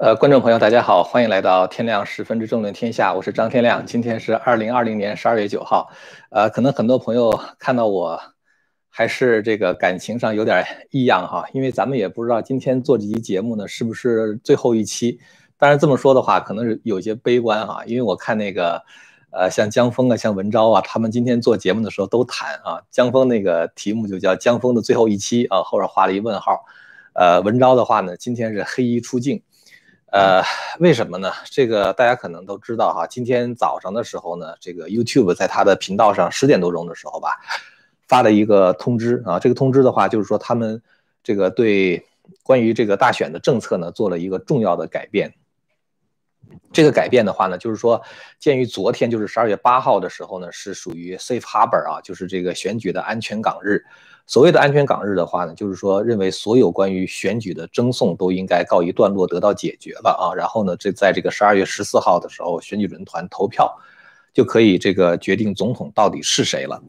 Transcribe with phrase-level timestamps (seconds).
[0.00, 3.84] 呃，观众朋友，大家好，欢迎来到天亮十分之政论天下，我是张天亮。
[3.84, 5.90] 今天是二零二零年十二月九号，
[6.30, 8.18] 呃，可能很多朋友看到我
[8.88, 15.20] 还是这个感情上有点异样哈，因为咱们也不知道今天做这期节目呢是不是最后一期。
[15.58, 18.82] 当然这么说的话，可能是有些悲观哈，因为我看那个
[19.30, 26.64] 呃，像江峰啊，像文昭啊，他们今天做节目的时候都谈啊，江峰那个题目就叫江峰的最后一期啊，后边画了一问号。
[27.12, 29.42] 呃，文昭的话呢，今天是黑衣出镜。
[30.10, 30.42] 呃，
[30.80, 31.32] 为什么呢？
[31.44, 33.06] 这个大家可能都知道哈。
[33.06, 37.38] 今天早上的时候呢，这个 YouTube 在他的频道上十点多钟的时候吧，
[38.08, 39.38] 发了一个通知啊。
[39.38, 40.82] 这个通知的话，就是说他们
[41.22, 42.04] 这个对
[42.42, 45.32] 关于这个大选的政策呢，做了一个重要的改变。
[46.72, 48.02] 这个改变的话呢，就是说，
[48.40, 53.84] 鉴于昨天就是十二月八号的时候呢，是属于 Safe Harbor 啊，就是这个选举的安全港日。
[54.26, 60.34] 所谓的安全港日的话呢，就是说认为所有关于选举的争讼都应该告一段落，得到解决了啊。
[60.36, 63.76] 然后呢，这在这个十二月十四号的时候，选举人团投票，
[64.32, 66.80] 就可以这个决定总统到底是谁了。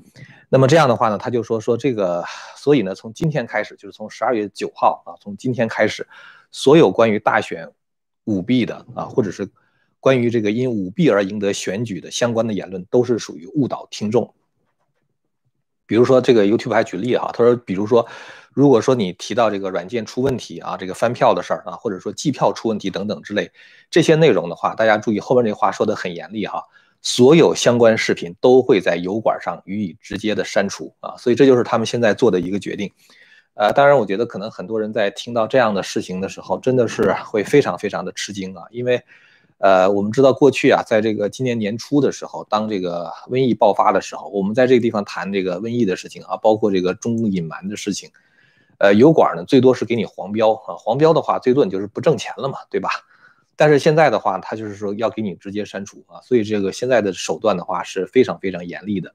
[0.50, 2.24] 那么这样的话呢，他就说说这个，
[2.58, 6.06] 所以呢，从今天开始，就是从十二月九号啊，从今天开始，
[6.52, 7.68] 所有关于大选
[8.26, 9.50] 舞弊的啊，或者是
[10.00, 14.32] 关于这个因舞弊而赢得选举的相关的言论，都是属于误导听众。
[15.92, 18.08] 比如说这个 YouTube 还举例哈，他说，比如说，
[18.54, 23.52] 如果说你提到这个软件出问题啊，这个翻票的事儿啊，或者说计票出问题等等之类
[23.90, 26.64] 这些内容的话，大家注意后面这话说的很严厉哈，
[27.02, 32.90] 所有相关视频都会在油管上予以直接的删除啊，所以这就是他们现在做的一个决定。
[33.56, 39.04] 呃，当然我觉得可能很多人在听到这样的事情的时候，真的是会非常非常的吃惊啊，因为。
[39.62, 48.10] 呃，我们知道过去啊，在这个今年年初的时候，当这个瘟疫爆发的时候，我们在这个地方谈这个瘟疫的事情啊，包括这个中共隐瞒的事情，
[48.80, 52.90] 呃，油管呢最多是给你黄标啊，黄标的话最多你就是不挣钱了嘛，对吧？
[53.56, 59.14] 但是现在的话，他就是说要给你直接删除啊，所以这个现在的手段的话是非常非常严厉的。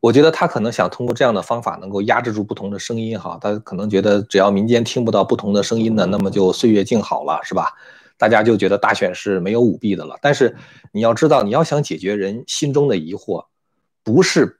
[0.00, 7.72] 我觉得他可能想通过这样的方法能够压制住不同的声音哈，他可能觉得只要民间听不到不同的声音呢，那么就岁月静好了，是吧？
[8.18, 10.56] 大家就觉得大选是没有舞弊的了，但是
[10.90, 13.44] 你要知道，你要想解决人心中的疑惑，
[14.02, 14.58] 不是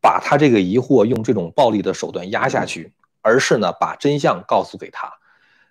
[0.00, 5.12] 把他这个疑惑用这种暴力的手段压下去，而是呢把真相告诉给他。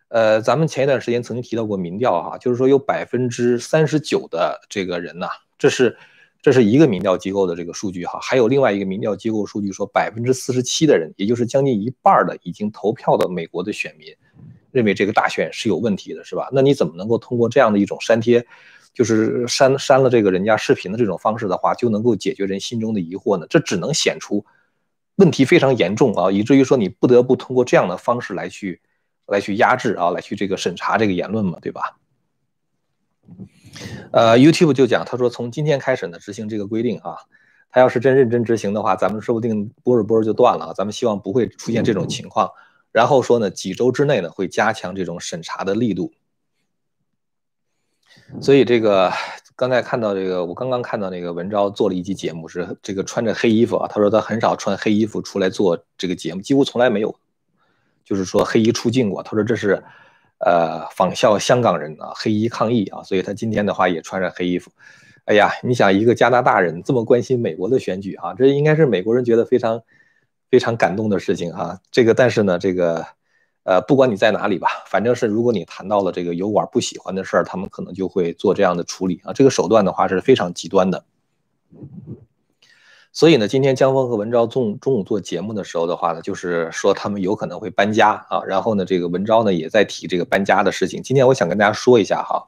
[0.10, 5.26] 呃，咱们前一段时间曾经提到过民调哈，就是说有百分之三十九的这个人呢，
[5.58, 5.98] 这是
[6.44, 14.16] 这是一个民调机构的这个数据哈，还有另外一个民调机构数据说百分之四十七的人，也就是将近一半的已经投票的美国的选民。
[14.74, 16.50] 认为这个大选是有问题的，是吧？
[16.52, 18.46] 那你怎么能够通过这样的一种删帖，
[18.94, 23.46] 就是删删了这个人家视频的这种方式的话，就能够解决人心中的疑惑呢？
[23.50, 24.44] 这只能显出
[25.16, 28.82] 问题非常严重啊，以至于说你不得不通过这样的方式来去
[29.28, 32.00] 来去压制啊，来去这个审查这个言论嘛，对吧？
[34.12, 37.18] 呃，YouTube 就讲，他说从今天开始呢执行这个规定啊，
[37.72, 42.50] 他要是真认真执行的话，咱们说不定波着波着就断了啊，咱们希望不会出现这种情况。
[42.94, 46.14] 然后说呢，几周之内呢会加强这种审查的力度。
[48.40, 49.12] 所以这个
[49.56, 53.88] 刚才看到这个，我刚刚看到那个文昭做了一期节目，是这个穿着黑衣服啊。
[53.88, 57.14] 他说他很少穿黑衣服出来做这个节目，几乎从来没有，
[58.06, 59.24] 就是说黑衣出镜过。
[59.24, 59.84] 他说这是
[60.38, 63.02] 呃仿效香港人啊，黑衣抗议啊。
[63.02, 64.72] 所以他今天的话也穿着黑衣服。
[65.26, 69.82] 哎呀，你想一个加拿大人这么关心美国的选举啊，这应该是美国人觉得非常。
[70.54, 73.04] 非常感动的事情哈，这个但是呢，这个，
[73.64, 79.34] 呃，不管你在哪里吧，反正是如果你谈到了这个油管不喜欢的事儿，他们可能就会做这样的处理啊。
[79.34, 81.06] 这个手段的话是非常极端的。
[83.12, 88.44] 所以呢，今天江峰和文昭中中午做节目的时候的话呢，就是说他们有可能会搬家啊。
[88.46, 91.02] 然后呢，这个文昭呢也在提这个搬家的事情。
[91.02, 92.46] 今天我想跟大家说一下哈。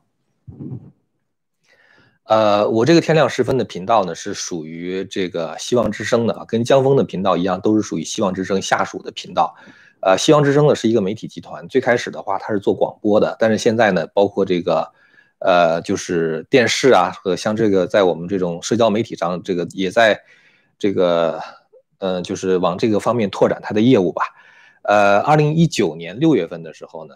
[2.26, 9.56] 呃，我这个天亮时分的频道呢，是属于这个希望之声的啊，跟江峰的频道一样，都是属于希望之声下属的频道。
[10.02, 14.92] 呃，希望之声呢是一个媒体集团，最开始的话它是做广播的，但是现在呢，包括这个，
[15.38, 20.20] 呃，就是电视啊和像这个在我们这种社交媒体上，这个也在
[20.80, 21.40] 这个，
[22.00, 24.24] 呃，就是往这个方面拓展它的业务吧。
[24.82, 27.14] 呃，二零一九年六月份的时候呢，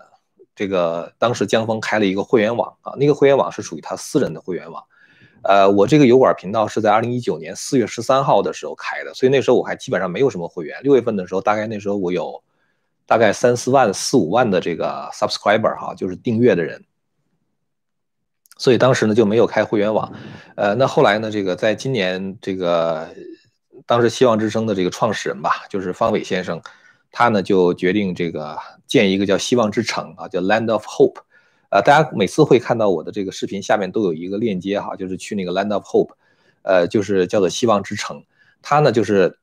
[0.55, 4.83] 这个当时江峰开了一个会员网啊，那个会员网是属于他私人的会员网。
[5.41, 10.79] 呃，我这个油管频道是在二零一九年四月十三号的时候开的，所以那时候我还基本上没有什么会员。
[10.83, 12.43] 六月份的时候，大概那时候我有
[13.05, 16.83] 大概三四万、四五万的这个 subscriber 哈，就是订阅的人。
[18.57, 20.11] 所以当时呢就没有开会员网。
[20.55, 23.07] 呃，那后来呢，这个在今年这个
[23.85, 26.61] 当时希望之声的这个创始人吧，就是方伟先生，
[27.11, 31.21] 他呢就决定这个建一个叫希望之城啊，叫 Land of Hope。
[31.69, 36.13] 呃，大家每次会看到我的这个视频下面都有一个链接哈，就是去那个 Land of Hope，
[36.63, 38.23] 呃，就是叫做希望之城。
[38.61, 39.37] 它呢就是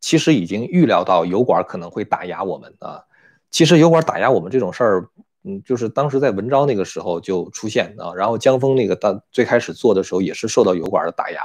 [0.00, 3.04] 其实已经预料到油管可能会打压我们啊。
[3.50, 5.08] 其实油管打压我们这种事儿，
[5.44, 8.12] 嗯，就是当时在文昭那个时候就出现啊。
[8.14, 11.40] 然后江峰那个当最开始做的时候也是受到油管的打压，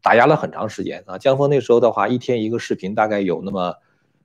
[0.00, 1.18] 打压了很长时间啊。
[1.18, 3.74] 江峰那时候的话，一天一个视频大概有那么。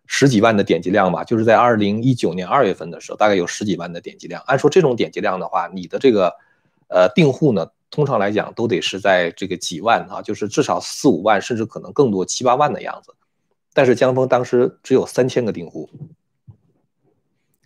[0.08, 4.44] 十几万的点击量吧，就是在二零一九年二月份的时候，大概有十几万的点击量。
[4.46, 6.34] 按说这种点击量的话，你的这个
[6.90, 13.14] 呃订户呢，通常来讲都得是在这个几万啊，就是至少四五万，甚至可能更多七八万的样子。
[13.74, 15.90] 但是江峰当时只有三千个订户，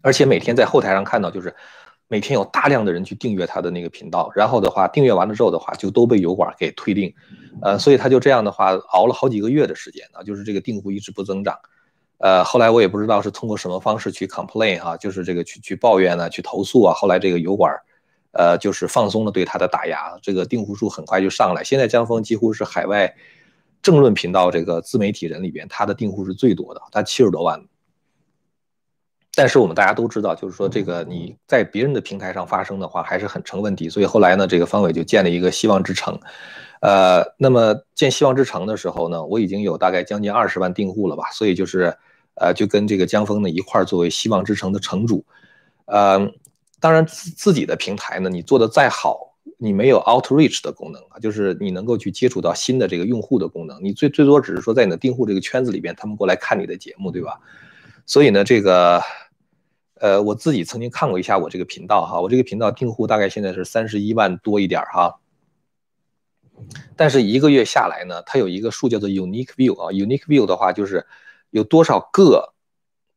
[0.01, 1.55] 而且每天在后台上看到，就是
[2.07, 7.11] 每天有大量的人去订阅他的那个频道，然后的话订阅完了之后的话，就都被油管给退订，
[7.63, 11.57] 呃，所以他就这样的话熬了好几个月的时间啊，就是这个订户一直不增长。
[12.17, 16.93] 呃，后来我也不知道是通过什么方式去 complain 哈，就是这个去去抱怨呢，去投诉啊。
[16.93, 17.73] 后来这个油管，
[18.31, 21.63] 呃，就是放松了对他的打压，这个订户数很快就上来。
[21.63, 23.13] 现在江峰几乎是海外
[23.81, 27.61] 政论频道这个自媒体人里边，他的订户是最多的，他七十多万。
[29.35, 33.89] 但是我们大家都知道，就是说这个你在别人的平台上发生的话，还是很成问题。
[33.89, 36.17] 所以后来呢，这个方伟就建了一个希望之城。
[36.81, 41.95] 呃，那么建希望之城的时候呢，我已经有大概将近二十万订户了吧，所以就是，
[42.35, 45.25] 呃，就跟这个江峰呢一块儿作为希望之城的城主，
[45.85, 46.19] 呃，
[46.79, 57.39] 当然自自己的平台呢，你做的再好，你没有 outreach 的功能啊，就是你能够去接触到新的这个用户的功能，你最最多只是说在你的订户这个圈子里边，他们过来看你的节目，对吧？
[58.05, 59.01] 所以呢，这个，
[59.99, 65.19] 呃，我自己曾经看过一下我这个频道哈，我这个频道订户大概现在是三十一万多一点哈。
[66.95, 71.05] 但是一个月下来呢，它有一个数叫做 unique view 啊，unique view 的话就是
[71.51, 72.53] 有多少个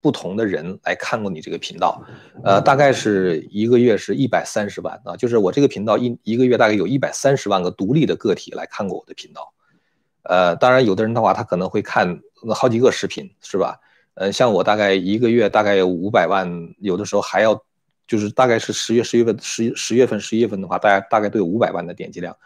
[0.00, 2.04] 不同的人来看过你这个频道，
[2.44, 9.52] 呃，大概是一个月是一百三十万啊，就是我这个频道一一个月大概有一百三十万个独立的个体来看过我的频道，
[10.22, 12.20] 呃，当然有的人的话他可能会看
[12.54, 13.78] 好几个视频是吧？
[14.14, 16.48] 呃，像我大概一个月大概有五百万，
[16.80, 17.60] 有的时候还要
[18.06, 22.36] 就是大概是十月十月份十十月份十一月份的话，大家大概都有五百万的点击量。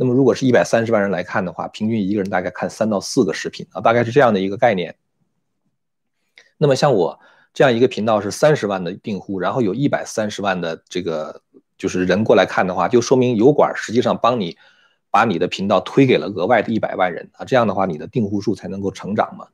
[0.00, 4.94] 那么，如果是一百三十万人来看的话，平均一个人大概看三到四个视频啊，大概是这样的一个概念。
[6.56, 7.18] 那么，像我
[7.52, 11.42] 这样一个频道是三十万的订户，然后有一百三十万的这个
[11.76, 14.56] 就是人过来看的话，就说明油管实际上帮你
[15.10, 19.48] 把你的频道推给了额外的一百万人啊，这样的话你的订户数才能够成长嘛。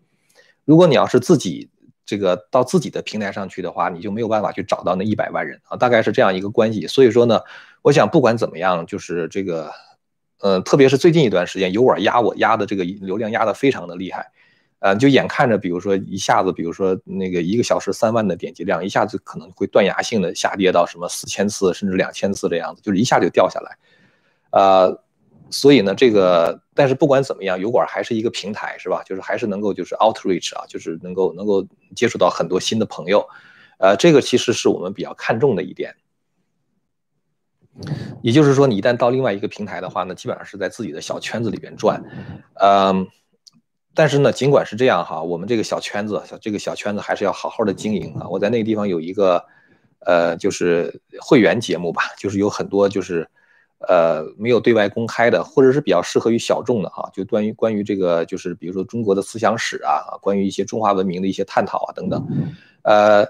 [0.67, 1.71] 如果你要是自己
[2.05, 6.87] 这个到自己的平台上去的话，你就没有办法去找到那一百万人啊，大概是这样一个关系。
[6.87, 7.41] 所以说呢，
[7.81, 9.73] 我想不管怎么样，就是这个。
[10.45, 14.31] 呃，特别是最近一段时间，油管压我压的这个流量压的非常的厉害，
[14.81, 23.79] 呃，就眼看着，比如说一下子，比如说那个一个小时三万的点击量，一下子可能会断崖性的下跌到什么四千次甚至两千次这样子，就是一下就掉下来，
[24.51, 25.01] 呃，
[25.49, 29.03] 所以呢，这个但是不管怎么样，油管还是一个平台，是吧？
[29.03, 33.27] 就是还是能够就是 outreach 啊，就是能够能够接触到很多新的朋友，
[33.79, 35.95] 呃，这个其实是我们比较看重的一点。
[38.23, 42.01] 也就是说，你一旦到另外一个平台的话呢，基本上是在自己的小圈子里边转，
[42.61, 43.07] 嗯，
[43.95, 48.29] 但是呢，尽管是这样哈，我们这个小圈子，小这个小圈子还是要好好的经营啊。
[48.29, 49.45] 我在那个地方有一个，
[50.01, 53.29] 呃，就是会员节目吧，就是有很多就是，
[53.89, 62.25] 呃，没有对外公开的，或者是比较适合于小众的哈，就关于关于这个就是比如说中国的思想史啊，关于一些中华文明的一些探讨啊等等，
[62.83, 63.27] 呃。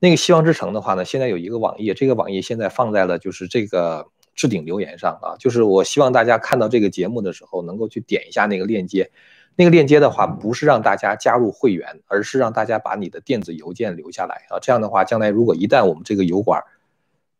[0.00, 9.10] 那个希望之城的话呢，现在有一个网页，这个网页现在放在了就是这个置顶留言上啊，就是我希望大家看到这个节目的时候，能够去点一下那个链接。
[9.56, 14.60] 那个链接的话，不是让大家加入会员，而是让大家把你的电子邮件留下来啊。
[14.62, 16.62] 这样的话，将来如果一旦我们这个油管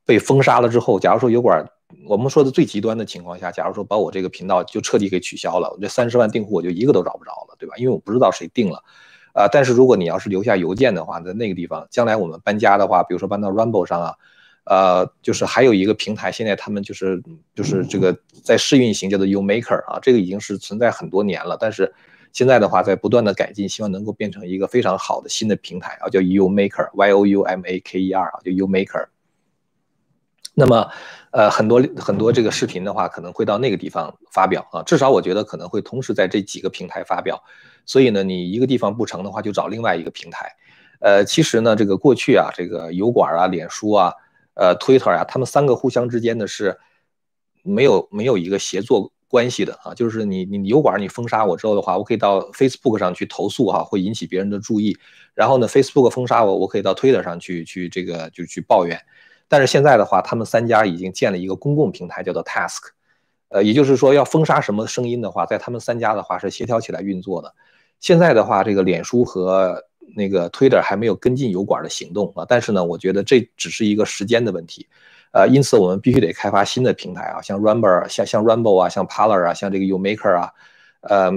[0.04, 1.64] 被封杀了之后，假如说油管
[2.08, 7.76] 我们说的最极端的情况下，假如说把我这个频道就彻底给取消了，我这三十万订户我就一个都找不着了，对吧？
[7.76, 8.82] 因为我不知道谁订了。
[9.38, 14.14] 啊，但是如果你要是留下邮件的话，在那个地方，将来我们搬家的话，比如说搬到 Rumble 上啊，
[14.64, 17.22] 呃，就是还有一个平台，现在他们就是
[17.54, 21.94] 就是这个在试运行，叫做 Umaker 啊，这个已经是存在很多年了，但是
[22.32, 29.06] 现在的话在不断的改进，希望能够变成一个非常好的新的平台啊，叫 Umaker，Y O U M A K E R 啊，叫 YouMaker。
[30.58, 30.90] 那么，
[31.30, 37.40] 呃，很多很多这个视频的话，可能会到那个地方发表啊，至少我觉得可能会同时在这几个平台发表。
[37.86, 40.50] 所以呢，你一个地方不成的话，就找另外一个平台。
[40.98, 44.12] 呃，其实呢，这个过去啊，这个油管啊、脸书啊、
[44.54, 46.76] 呃、Twitter 啊，他们三个互相之间的是
[47.62, 54.98] 没有没有一个协作关系的啊，就是你你油管你封杀我之后的话，我可以到 Facebook 上去投诉哈，会引起别人的注意。
[55.34, 59.00] 然后呢，Facebook 封杀我，我可以到 Twitter 上去去这个就去抱怨。
[59.48, 62.90] 但是现在的话，他们三家已经建了一个公共平台，叫做 Task，
[63.48, 67.54] 呃，也就是说要封杀什么声音的话，在他们三家的话是协调起来运作的。
[67.98, 69.82] 现在的话，这个脸书和
[70.14, 74.86] 那个 Twitter 还没有跟进油管的行动啊，但是呢，我觉得这只是一个时间的问题。
[75.32, 80.52] 呃，因此我们必须得开发新的平台啊，像 Rumble，像像 Rumble 啊，像 Parler 啊，像这个 YouMaker 啊，
[81.02, 81.30] 呃，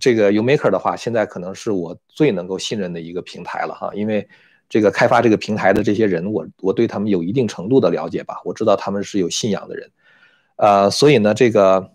[0.00, 4.28] 这个 YouMaker 的话，现在可能是我最能够信任的一个平台了哈，因为
[4.68, 9.90] 这个开发这个平台的这些人，我我对他们有一定程度的了解吧，我知道他们是有信仰的人，
[10.56, 11.92] 呃，所以呢，这个。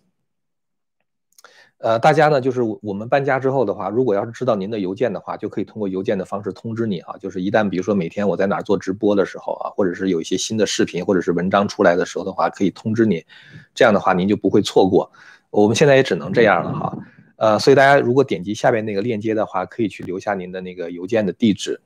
[1.79, 7.17] 呃，大家呢，就是我们搬家之后的话，如果要是知道您的邮件的话，就可以通过邮件的方式通知你啊。
[7.19, 13.25] 就是一旦比如说每天我在哪儿做直播的时候啊，或者是有一些新的视频或者是文章出来的时候的话，可以通知你，
[13.75, 15.11] 这样的话您就不会错过。
[15.49, 16.97] 我们现在也只能这样了哈。
[17.35, 21.81] 呃，所以大家如果点击下面那个链接的话，可以去留下您的那个邮件的地址。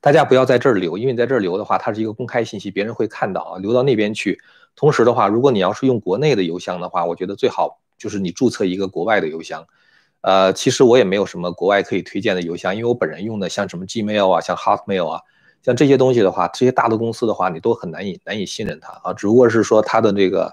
[0.00, 3.58] 大家不要在这儿留，因为在这儿留的话，它是一个公开信息，别人会看到啊。
[3.58, 4.40] 留到那边去。
[4.74, 7.78] 同时的话，如果你要是用国内的邮箱的话，我觉得最好。
[7.98, 9.64] 就是你注册一个国外的邮箱，
[10.22, 15.20] 呃，其实我也没有什么国外可以推荐的邮箱，因为我本人用的像什么 Gmail 啊，像 Hotmail 啊，
[15.62, 19.12] 像这些东西的话，这些大的公司的话，你都很难以难以信任它啊。
[19.12, 20.52] 只不过是说它的这个，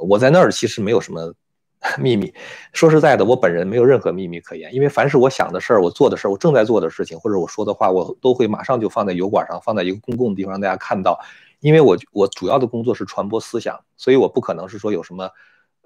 [0.00, 1.34] 我在那儿其实没有什么
[1.98, 2.32] 秘密。
[2.72, 11.18] 说实在的，我本人没有任何秘密可言，因为凡是我想的事儿，我做的事儿，我正在做的事情，或者我说的话，我都会马上就放在油管上，放在一个公共的地方让大家看到。
[11.60, 15.30] 因为我我主要的工作是传播思想，所以我不可能是说有什么。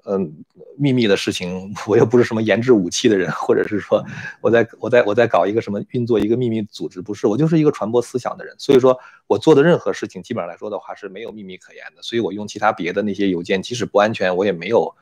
[0.04, 0.44] 嗯，
[0.76, 4.04] 秘密的事情，我又不是什么研制武器的人，或者是说，
[4.40, 8.52] 我在我在我在搞一个什么运作一个秘密组织，不是，我就是一个传播思想的人。
[8.58, 12.02] 所以说我做的任何事情，基本上来说的话是没有秘密可言的。
[12.02, 14.92] 所以我用其他别的那些邮件，即使不安全，我也没有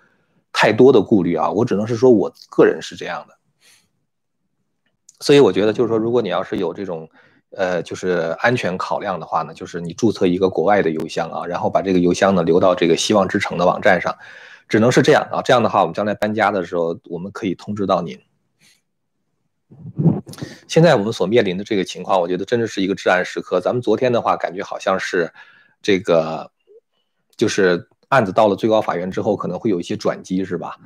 [0.53, 1.51] 太多的顾虑啊。
[1.51, 3.37] 我只能是说我个人是这样的。
[5.21, 7.09] 所以我觉得就是说，如果你要是有这种
[7.51, 14.17] 呃，就是安全考量的话呢，就是你注册一个国外的邮箱啊，然后把这个邮箱呢留到这个希望之城的网站上。
[14.69, 18.17] 只能是这样啊，这样的话，我们将来搬家的时候，我们可以通知到您。
[20.69, 23.61] 现在我们所面临的这个情况，我觉得真的是一个至暗时刻。
[23.61, 25.33] 咱们昨天的话，感觉好像是
[25.83, 26.53] 这个，
[27.37, 30.77] 就是案子到了最高法院之后，可能会有一些转机，是吧？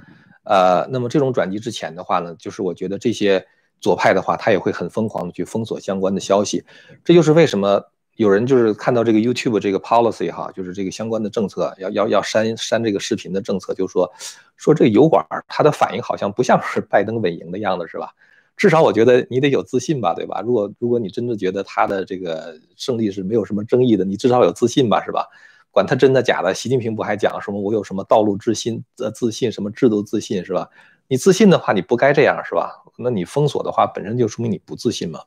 [0.44, 3.44] 呃，那么这种转机之前的话呢，就是我觉得这些
[3.80, 6.64] 左派的话，他也会很疯狂的去封锁相关的消息。
[7.04, 7.84] 这就是为什么。
[8.16, 14.08] 有人就是看到这个 YouTube 这个 policy 哈，就是这个相关的政策，要要要删删这个视频的政策，就说
[14.56, 18.14] 说这个油管它的反应好像不像是拜登稳赢的样子，是吧？
[18.56, 20.40] 至少我觉得你得有自信吧，对吧？
[20.46, 25.26] 如果如果你真的觉得他的这个胜利是没有什么争议的，你至少有自信吧，是吧？
[25.74, 30.70] 管他真的假的，习近平不还讲什么我有什么道路之心呃自信，什么制度自信，是吧？
[31.08, 32.70] 你自信的话，你不该这样，是吧？
[32.96, 35.20] 那你封锁的话，本身就说明你不自信嘛。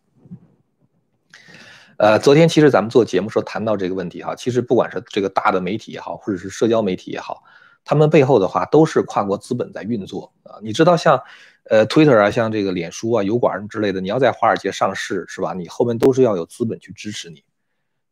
[1.98, 7.44] 呃，昨天其实咱们做节目时候谈到这个问题哈，其实不管是这个大的媒体也好，或者是社交媒体也好，
[7.84, 10.56] 他们背后的话都是跨国资本在运作啊。
[10.62, 11.20] 你知道像，
[11.66, 15.54] 呃，Twitter 啊，像这个脸书啊、油管之类的，你要在华尔街上市是吧？
[15.54, 17.44] 你后面都是要有资本去支持你。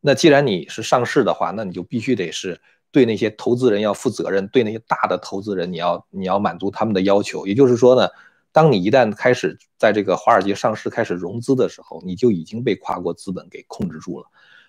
[0.00, 2.60] 那既然你是上市的话，那你就必须得是
[2.90, 7.46] 对那些投资人要负责任，对那些大的投资人你要你要满足他们的要求。
[7.46, 8.08] 也就是说呢。
[8.52, 14.24] 当你一旦开始在这个华尔街上市、开始融资的时候，你就已经被跨国资本给控制住了。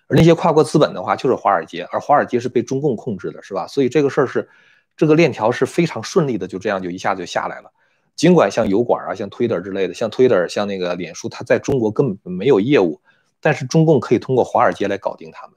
[0.08, 3.66] 而那些跨国资本的话，就是华尔街，而华尔街是被中共控制的，是吧？
[3.66, 4.46] 所以这个事儿是，
[4.94, 7.72] 这个链条是非常顺利的，就这样就一下就下来了。
[8.14, 13.00] 尽管像油管啊、像 Twitter 之类的，像 Twitter、像那个脸书，它在中国根本没有业务，
[13.40, 15.56] 但是中共可以通过华尔街来搞定他们。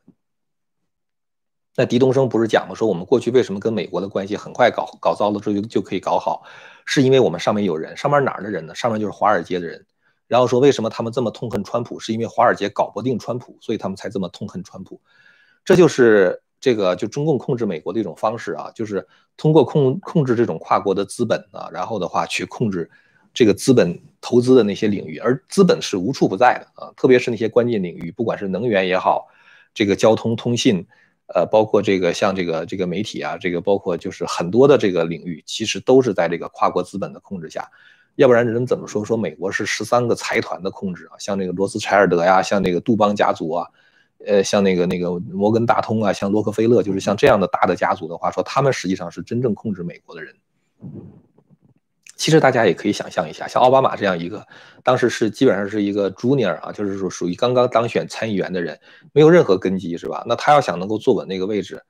[1.75, 2.75] 那狄东升不是讲吗？
[2.75, 6.43] 说我们过去为什么跟美国的关系很快搞搞糟了之后就就可以搞好？
[6.85, 8.75] 是因为我们上面有人，上面哪儿的人呢？
[8.75, 9.85] 上面就是华尔街的人。
[10.27, 11.99] 然后说为什么他们这么痛恨川普？
[11.99, 15.01] 是因为华尔街搞不定川普，所以他们才这么痛恨川普。
[15.63, 19.07] 这就是这个就中共控制美国的一种方式啊，就是
[19.37, 22.89] 通过控控制这种跨国的资本啊，然后的话去控制
[23.33, 25.17] 这个资本投资的那些领域。
[25.17, 29.27] 而资本是无处不在的啊，特别是那些关键领域，不管是能源也好，
[29.73, 30.85] 这个交通通信。
[31.33, 37.71] 呃，包括这个像这个这个媒体啊，这个包括就是很多的这个领域，其实都是在这个跨国资本的控制下，
[38.15, 41.15] 要不然人怎么说说美国是十三个财团的控制啊？
[41.19, 43.67] 像那个罗斯柴尔德呀，像那个杜邦家族啊，
[44.25, 50.35] 呃，像那个那个摩根大通啊，像洛克菲勒，就是像这样的大的家族的话，说他们实际上是真正控制美国的人。
[52.21, 54.45] 其实大家也可以想象一下，像奥巴马这样一个，
[54.83, 58.79] 当时是基本上是一个 junior 啊，就是说属于刚刚当选参议员的人，
[59.11, 60.23] 没有任何根基，是吧？
[60.27, 61.81] 那他要想能够坐稳那个位置，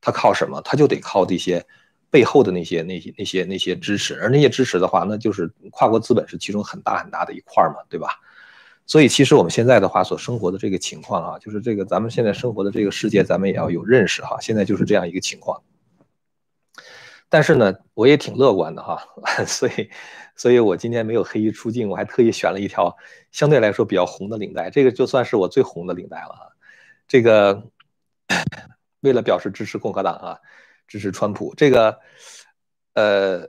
[0.00, 0.58] 他靠什么？
[0.62, 1.62] 他就得靠这些
[2.10, 8.08] 背后的那些那些那些那些支持，而那些支持的话，那就是跨国资本是其中很大很大的一块嘛，对吧？
[8.86, 14.38] 所以其实我们现在的话所生活的这个情况啊，就是这个咱们现在生活的这个世界，咱们也要有认识哈。
[14.40, 15.60] 现在就是这样一个情况。
[17.34, 18.96] 但是呢，我也挺乐观的哈，
[19.44, 19.90] 所以，
[20.36, 22.96] 所以我今天没有黑衣出镜，我还特意选了一条
[23.32, 26.46] 相对来说比较红的领带，这个就算是我最红的领带了啊。
[27.08, 27.60] 这个
[29.00, 30.38] 为了表示支持共和党啊，
[30.86, 31.98] 支持川普，这个，
[32.92, 33.48] 呃，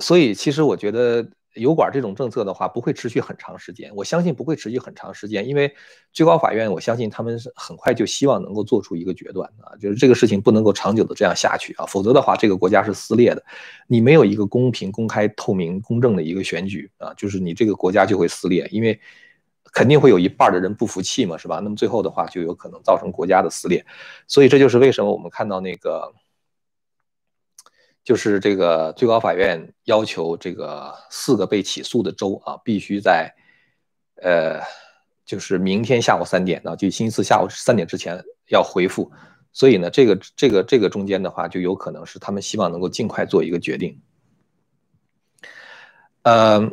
[0.00, 1.24] 所以其实我觉得。
[1.54, 3.90] 油管这种政策的话，不会持续很长时间。
[3.94, 5.72] 我相信不会持续很长时间，因为
[6.12, 13.44] 最高法院，我相信他们是很快就希望能够做出一个决断啊，就是这个事情不能够长久的这样下去啊，否则的话，这个国家是撕裂的。
[13.86, 18.98] 你没有一个公平、公开、透明、公正的一个选举啊，就是你这个国家就会撕裂，因为
[19.72, 21.60] 肯定会有一半的人不服气嘛，是吧？
[21.62, 23.84] 那么最后的话，就有可能造成国家的撕裂。
[24.26, 26.12] 所以这就是为什么我们看到那个。
[28.04, 33.34] 就是这个最高法院要求这个四个被起诉的州啊，必须在，
[34.22, 34.60] 呃，
[35.24, 39.10] 就是明天下午三点呢，就星期四下午三点之前要回复。
[39.52, 43.98] 所以呢，这个这个这个中间的话，就有可能是他们希望能够尽快做一个决定。
[46.22, 46.70] 呃，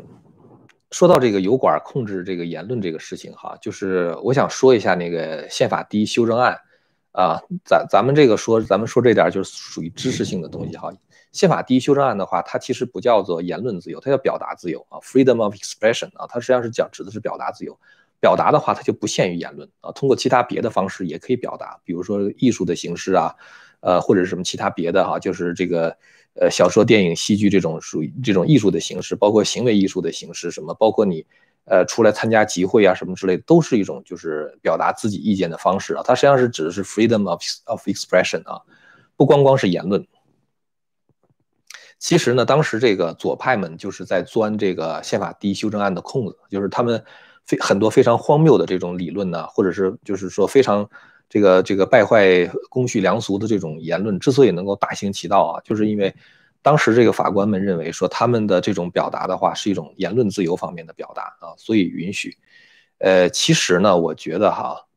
[0.89, 6.59] 说到这个油管控制这个言论这个事情哈，就是我想说一下那个宪法第一修正案
[7.11, 10.91] 啊，咱咱们这个说，咱们说这点就是属于知识性的东西哈。
[11.31, 17.77] 宪法第一修正案的话，它其实不叫做言论自由，它叫表达自由啊，freedom of expression 啊，它实际上是讲指的是表达自由。
[18.19, 23.33] 表达的话，它就不限于言论啊，通过其他别的方式也可以表达，比如说艺术的形式啊，
[23.79, 25.97] 呃，或者是什么其他别的哈，就是这个
[26.35, 31.25] 呃小说、电影、戏剧这种属于这种艺术的形式，包括行为艺术的形式，什么包括你
[31.65, 36.03] 呃出来参加集会啊什么之类的，都是一种就是表达自己意见的方式啊。
[36.05, 38.61] 它实际上是指的是 freedom of of expression 啊，
[39.15, 40.05] 不光光是言论。
[42.01, 47.01] 其实呢，当时这个左派们就是在钻这个宪法第一修正案的空子，就是他们
[47.45, 50.89] 非很多非常荒谬的这种理论呢，或者是就是说非常
[51.29, 56.11] 这个这个败坏公序良俗的这种言论，之所以能够大行其道啊，就是因为
[56.63, 62.35] 当时这个法官们认为说他们的这种表达的话是一种言论自由方面的表达啊，所以允许。
[62.97, 64.87] 呃，其实呢，我觉得哈，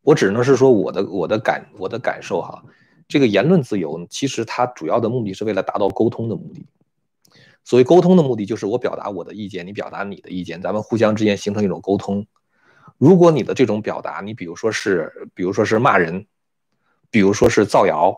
[0.00, 2.62] 我只能是说我的我的感我的感受哈。
[3.08, 6.66] 这个言论自由，其实它主要的目的是为了达到沟通的目的。
[7.64, 12.26] 所谓沟通的目的，就是我表达我的意见，你表达你的意见，咱们互相之间形成一种沟通。
[12.96, 16.26] 如果你的这种表达，你比如说是，比如说是骂人，
[17.10, 18.16] 比如说是造谣，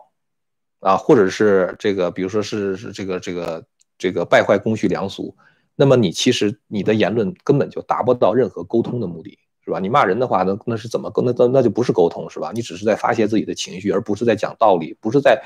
[0.79, 3.65] 啊，或者是这个，比如说是是这个这个
[3.97, 5.35] 这个败坏公序良俗，
[5.75, 9.39] 那么你其实你的言论根本就达不到任何沟通的目的。
[9.63, 9.79] 是吧？
[9.79, 11.21] 你骂人的话，那那是怎么沟？
[11.21, 12.51] 那那那就不是沟通，是吧？
[12.53, 15.41] 你只是在发泄自己的情绪，而不是在讲道理，不是在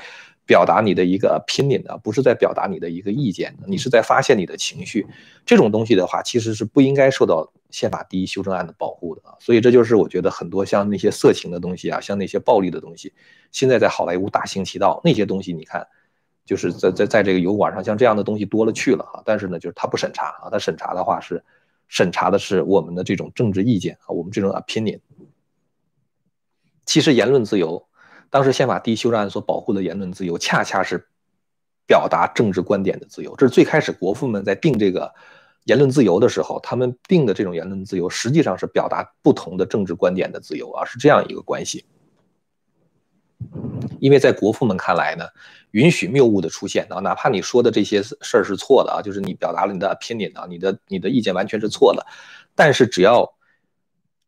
[0.46, 5.06] 表达你的一个 opinion 的，不是在表达你的一个意见的，你是在发泄你的情绪。
[5.44, 9.34] 这种东西的话，其实是不应该受到宪法第一修正案的保护的啊。
[9.40, 13.12] 所以这就是我觉得很多像那些色情的东西啊，像那些暴力的东西，
[13.52, 15.00] 现在在好莱坞大行其道。
[15.02, 15.86] 那些东西你看，
[16.46, 19.22] 就是在在在这个油管上，像这样的东西多了去了啊。
[19.24, 21.42] 但是呢，就是他不审查啊，他审查的话是。
[21.88, 25.00] 审查的是我们的这种政治意见啊，我们这种 opinion。
[26.86, 27.86] 其实言论自由，
[28.30, 31.08] 当时宪法第一修正案所保护的言论自由，恰恰是
[31.86, 33.34] 表达政治观点的自由。
[33.36, 35.12] 这是最开始国父们在定这个
[35.64, 41.86] 言论自由的时候，他们定的这种言论自由，实际上是表达不同的政治观点的自由啊，是这样一个关系。
[44.00, 45.24] 因为在国父们看来呢。
[45.74, 52.06] 允许谬误的出现啊，哪怕你说的这些事儿是错的啊，就是你表达了你的 opinion 啊，你的你的意见完全是错的，
[52.54, 53.28] 但是只要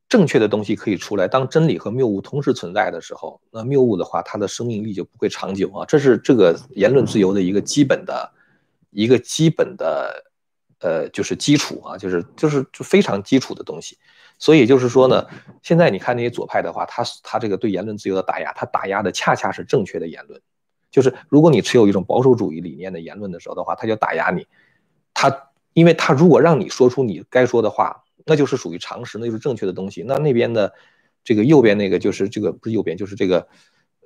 [0.09, 5.87] 正确的东西可以出来，当真理和谬误同时存在的时候，那谬误的话，它的生命力就不会长久啊。
[5.87, 8.29] 这是这个言论自由的一个基本的
[8.91, 10.25] 一个基本的
[10.81, 13.97] 呃，就是基础啊，就是就是就非常基础的东西。
[14.39, 15.27] 所以就是说呢，
[15.63, 20.41] 现在你看那些左派的话，他他这个对言论自由的打压，他打压的恰恰是正确的言论。
[20.91, 24.47] 就是如果你持有一种保守主义理念的言论的时候的话，他就打压你，
[25.13, 30.03] 他因为他如果让你说出你该说的话，那就是属于常识，那就是正确的东西。
[30.07, 30.73] 那那边的
[31.25, 33.47] 这个右边那个就是这个不是右边就是这个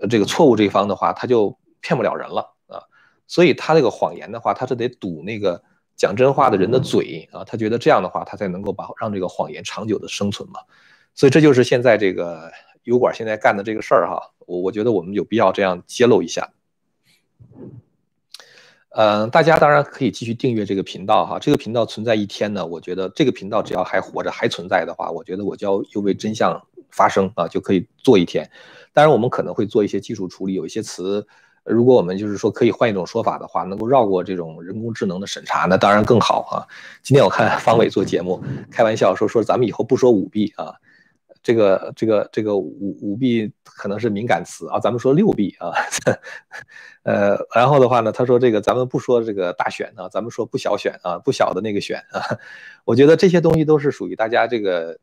[0.08, 2.82] 这个错误这一方的话，他就骗不了人了啊。
[3.26, 5.62] 所以他这个谎言的话，他是得堵那个
[6.00, 7.44] 讲真话的人的嘴啊。
[7.44, 10.60] 他觉得这样的话，他才能够把让这个谎言长久的生存嘛。
[11.14, 12.50] 所以这就是现在这个
[12.84, 14.32] 油管现在干的这个事儿哈。
[14.46, 16.48] 我我觉得我们有必要这样揭露一下。
[18.92, 21.38] 嗯，大家当然可以继续订阅这个频道哈。
[21.38, 26.60] 这个频道存在一天呢，我觉得这个频道只要还活着、还存在的话，我觉得我就要又为真相
[26.90, 28.50] 发声啊，就可以做一天。
[28.92, 31.24] 当然，我们可能会做一些技术处理，有一些词，
[31.64, 36.64] 如果我们就是说可以换一种说法的话，能够绕过这种人工智能的审查，那当然更好啊。
[37.02, 40.74] 今天我看方伟做节目，开玩笑说说咱们以后不说舞弊啊，
[41.42, 45.70] 这个这个这个舞舞弊可能是敏感词啊，咱们说六弊啊。
[47.04, 52.20] 呃，然后的话呢，他说这个咱们不说这个大选啊，咱们说不小选啊，不小的那个选啊。
[52.84, 54.98] 我觉得这些东西都是属于大家这个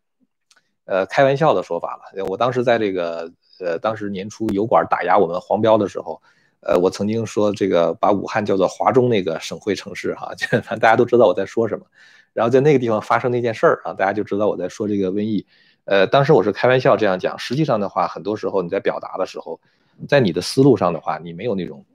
[0.86, 2.26] 呃开玩笑的说法了。
[2.26, 6.20] 我当时在这个呃当时年初油管打压我们黄标的时候。
[6.68, 11.86] 呃，我曾经说这个把武汉叫做华中那个省会城市哈， 就大家都知道我在说什么。
[12.34, 15.48] 然后在那个地方发生那件事儿啊，大家就知道我在说这个瘟疫。
[15.86, 19.62] 呃，当时我是开玩笑这样讲，实际上的话，很多时候你在表达的时候，
[20.10, 21.86] 在你的思路上的话，你没有那种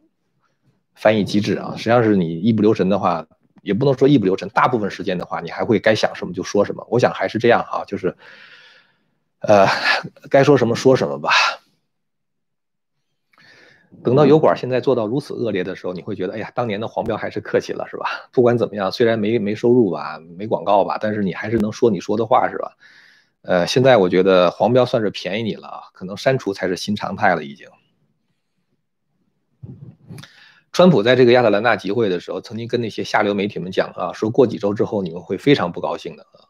[0.95, 3.27] 翻译机制啊，实际上是你一不留神的话，
[3.61, 6.87] 也不能说一不留神，大部分时间的话，你还会该想什么就说什么。
[6.89, 8.17] 我想还是这样哈，就是
[9.41, 9.69] 呃，
[10.31, 11.31] 该说什么说什么吧。
[14.03, 18.07] 等到油管现在做到如此恶劣的时候，你会觉得，哎呀，当年的黄标还是客气了，是吧？
[18.33, 22.77] 不管怎么样，虽然没没收入吧，没广告吧，但是你还是能说你说的话，是吧？
[23.43, 27.67] 呃，现在我觉得黄标算是便宜你了啊，可能删除才是新常态了，已经。
[30.73, 36.49] 川普在这个亚特兰大集会的时候，曾经跟那些下流媒体们讲啊，说过几周之后你们会非常不高兴的啊。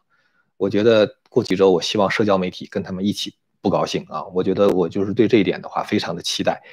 [0.55, 4.23] 我觉得过几周，我希望社交媒体跟他们一起不高兴啊。
[4.27, 6.63] 我觉得我就是对这一点的话，非常的期待。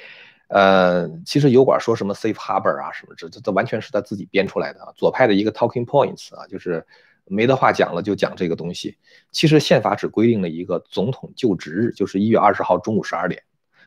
[0.53, 4.91] 呃，其实油管说什么 safe harbor 啊什么，这这这完全是他自己编出来的啊。
[4.97, 6.85] 左派的一个 talking points 啊，就是
[7.23, 8.97] 没得话讲了就讲这个东西。
[9.31, 13.41] 其实宪法只规定了一个总统就职日，就是一月二十号中午十二点，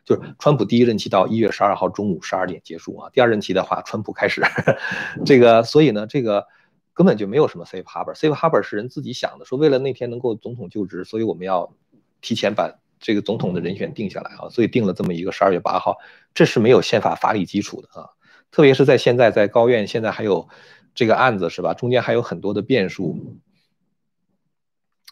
[0.07, 3.11] 就是川普第一任期到一月十二号中午十二点结束啊。
[3.13, 4.43] 第二任期的话，川普开始
[5.27, 6.47] 这个，所以呢，这个
[6.95, 8.15] 根本就没有什么 safe harbor。
[8.15, 11.75] safe harbor 是人自己想的，说为了那天能够总统就职，所以我们要
[12.23, 12.75] 提前把。
[13.01, 15.99] 这个总统的人选定下来啊，所以定了这么一个十二月八号，
[16.35, 18.11] 这是没有宪法法理基础的啊。
[18.51, 20.49] 特别是在现在，在高院现在还有
[20.95, 21.73] 这个案子是吧？
[21.75, 23.41] 中间还有很多的变数。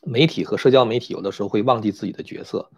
[0.04, 2.70] 媒体和社交媒体有的时候会忘记自己的角色。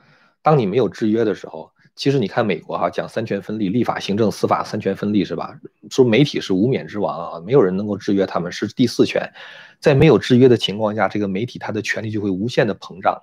[0.42, 5.58] 当你没有制约的时候，其实你看美国哈，讲三权分立，立法、行政、司法三权分立是吧？
[5.90, 9.32] 说媒体是无冕之王啊，没有人能够制约他们，是第四权。
[9.80, 13.18] 在没有制约的情况下，这个媒体它的权力就会无限的膨胀。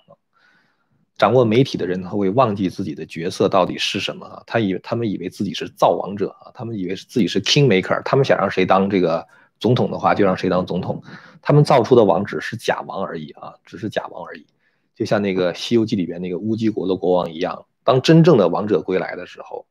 [1.18, 4.44] 掌握媒体的人，他会忘记自己的角色到底是什么啊？
[4.48, 9.28] 他以为他们以为自己是造王者啊，他们以为自己是 king maker，他们想让谁当这个
[9.60, 11.02] 总统的话，就让谁当总统。
[11.42, 14.46] 他们造出的王只是假王而已啊，只是假王而已。
[14.96, 19.66] 就像那个《西游记》里边那个乌鸡国的国王一样，当真正的王者归来的时候，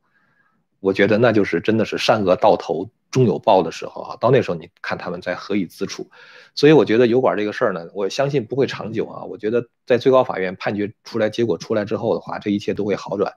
[0.80, 4.16] 我觉得那就是真的是善恶到头终有报的时候啊。
[4.20, 6.08] 到那时候，你看他们在何以自处？
[6.54, 9.24] 所以我觉得油管这个事儿呢，我相信不会长久啊。
[9.24, 13.32] 我觉得在最高法院判决出来，结果出来之后的话，这一切都会好转。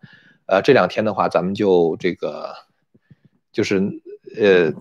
[0.45, 2.53] 呃，这两天的话，咱们就这个，
[3.51, 3.81] 就是
[4.37, 4.73] 呃，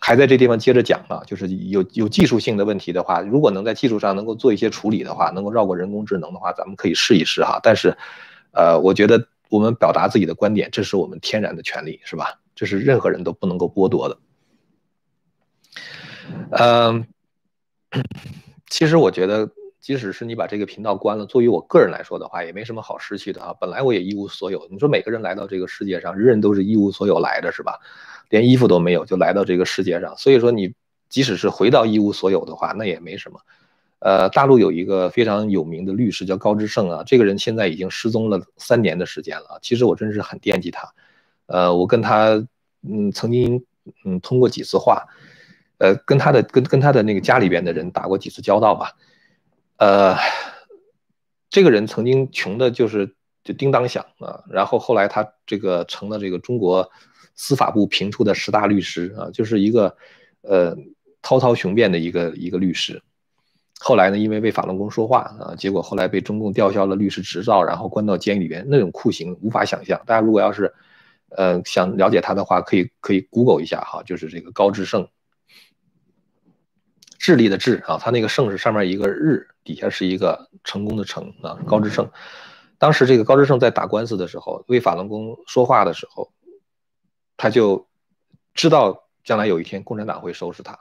[0.00, 1.22] 还在这地方接着讲啊。
[1.26, 7.60] 就是有有技术性的问题的话，如果能在技术上能够做一些处理的话，能够绕过人工智能的话，咱们可以试一试哈。
[7.62, 7.96] 但是，
[8.52, 12.40] 呃，我觉得我们表达自己的观点，这是我们天然的权利，是吧？
[12.56, 14.18] 这是任何人都不能够剥夺的。
[16.50, 17.06] 嗯。
[18.68, 19.48] 其实我觉得，
[19.80, 23.54] 即使是你把这个频道关了，作为我个人来说的话，也没什么好失去的啊。
[23.60, 24.66] 本来我也一无所有。
[24.70, 27.78] 你说每个人来到这个世界上，人人都是一无所有来的，是吧？
[28.28, 30.16] 连衣服都没有就来到这个世界上。
[30.16, 30.74] 所以说，你
[31.08, 33.40] 即使是回到一无所有的话，那也没什么。
[34.00, 39.60] 呃，大陆有一个非常有名的律师叫高志胜啊，这个人现在已经失踪了三年的时间了。
[39.62, 40.92] 其实我真是很惦记他。
[41.46, 42.44] 呃，我跟他
[42.82, 43.64] 嗯曾经
[44.04, 45.06] 嗯通过几次话。
[45.78, 48.92] 呃，跟他的跟跟他的那个家里边的人打过几次交道吧，
[49.76, 50.16] 呃，
[51.50, 56.90] 这个人曾经穷的就是就叮当响啊，然后后来他这个成了这个中国
[57.34, 59.94] 司法部评出的十大律师啊，就是一个
[60.40, 60.74] 呃
[61.20, 63.02] 滔滔雄辩的一个一个律师，
[63.78, 70.00] 后来呢，因为为法轮功说话啊，结果后来被中共吊销了律师执照，然后关到监狱里边，那种酷刑无法想象。
[70.06, 70.72] 大家如果要是
[71.28, 75.06] 呃想了解他的话，可以可以 Google 一下哈，就是这个高志胜。
[77.18, 81.58] 智力的智啊，他那个胜是上面一个日，底下是一个成功的成啊。
[81.66, 82.10] 高志胜，
[82.78, 86.30] 当时这个高志胜在打官司的时候，为法轮功说话的时候，
[87.36, 87.86] 他就
[88.54, 90.78] 知道将来有一天共产党会收拾他。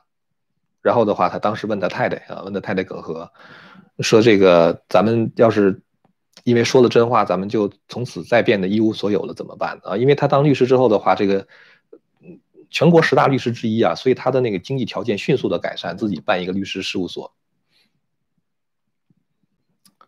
[0.82, 3.32] 然后的话，他当时问他太太啊，问他太太耿和，
[4.00, 5.82] 说这个咱们要是
[6.44, 9.98] 因为说了真话，咱们就从此再变得一无所有了怎么办啊？
[9.98, 11.48] 因为他当律师之后的话，这个。
[12.70, 17.34] 全国十大律师之一啊，所以他的那个经济条件迅速的改善，自己办一个律师事务所。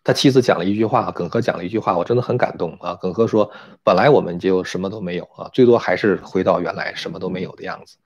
[0.04, 2.96] 他妻子讲了一句话，耿和讲了一句话，我真的很感动啊。
[2.96, 3.52] 耿和说
[3.84, 7.98] ：“本来我们就什么都没有啊，最多还是回到原来什么都没有的样子。”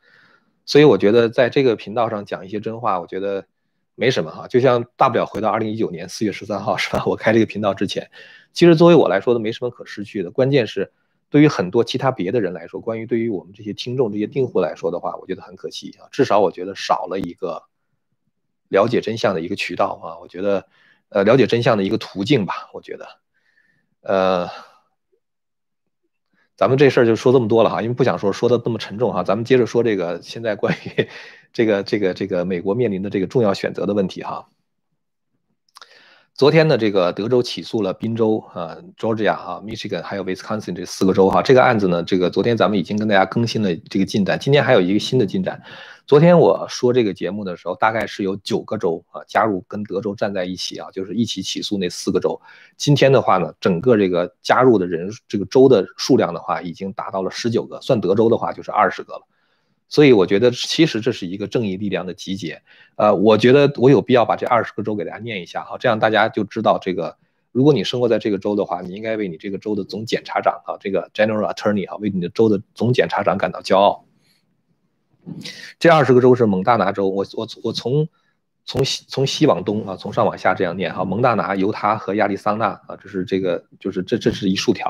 [0.65, 3.45] 所以我觉得在这个频道上讲一些真话，我觉得
[3.93, 4.47] 没什么哈。
[4.47, 7.03] 就像大不了回到二零一九年四月十三号是吧？
[7.05, 8.09] 我开这个频道之前，
[8.51, 10.31] 其实作为我来说都没什么可失去的。
[10.31, 10.91] 关键是
[11.31, 16.05] 对于很多其他别的人来说，关于对于我们这些听众、这些订户来说的话，我觉得很可惜啊。
[16.11, 17.63] 至少我觉得少了一个
[18.69, 20.19] 了解真相的一个渠道啊。
[20.21, 20.67] 我觉得。
[21.13, 23.05] 呃，了解真相的一个途径吧，我觉得，
[23.99, 24.49] 呃，
[26.55, 31.09] 咱们这事儿就说这么多了哈，因为不想说说的那么沉重哈，咱们接着说这个现在关于
[31.51, 34.47] 这个这个这个美国面临的这个重要选择的问题哈。
[36.41, 45.61] 昨天呢，这个德州起诉了宾州啊、Georgia 啊、Michigan 还有 Wisconsin 这四个州哈，这个案子呢，这个昨天咱们已经跟大家更新了这个进展，今天还有一个新的进展。
[46.07, 52.41] 昨天我说这个节目的时候，大概是有九个州啊加入跟德州站在一起啊，就是一起起诉那四个州。
[52.75, 59.21] 今天的话呢，整个这个加入的人这个州的数量的话，已经达到了十九个，算德州的话就是二十个了。
[59.91, 62.61] 所以我觉得其实这是一个正义力量的集结。
[62.95, 67.17] 呃，我觉得我有必要把这二十个州给大家念一下哈，这样大家就知道这个，
[67.51, 74.05] 如果你生活在这个州的话，你应该为你这个州的总检察长啊，这个 General Attorney 啊，为你的州的总检察长感到骄傲。
[75.77, 78.07] 这二十个州是蒙大拿州，我我我从
[78.63, 84.89] 从西从西往东啊，从上往下这样念哈，蒙大拿、犹他和亚利桑那啊，这是这个就是这这是一竖条，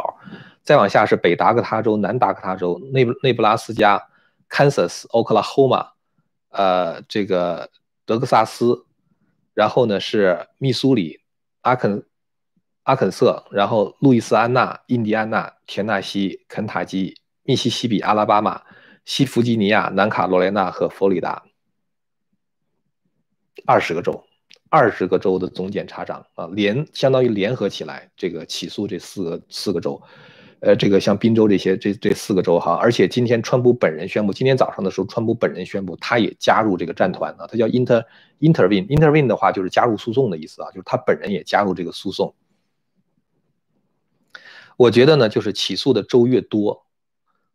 [0.62, 4.00] 再往下是北达科他州、南达科他州、内内布拉斯加、
[4.52, 5.92] Kansas、Oklahoma，
[6.50, 7.72] 呃，这个
[8.06, 8.86] 德克萨斯，
[9.56, 11.22] 然后呢是密苏里、
[11.62, 12.06] 阿肯
[12.84, 18.62] 阿肯色，然后路易斯安那、印第安纳、田纳西、肯塔基、密西西比、阿拉巴马。
[19.04, 21.44] 西弗吉尼亚、南卡罗来纳和佛罗里达，
[23.66, 24.24] 二十个州，
[24.70, 30.00] 二十个州的总检察长啊，联相当于联合起来，这个起诉这四个四个州，
[30.62, 38.06] 呃，这个像宾州这些这这四个州哈，而且今天川普本人宣布，今天早上的时候，川普本人宣布他也加入这个战团啊，他叫 inter
[38.40, 42.34] intervene，intervene 的话就是加入诉讼的意思啊，就是他本人也加入这个诉讼。
[44.78, 46.86] 我觉得呢，就是起诉的州越多。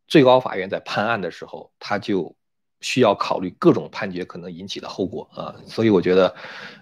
[0.08, 2.34] 最高法院在判案的时候，他就
[2.80, 6.34] 需要考虑各种判决可能引起的后果啊，所以我觉得，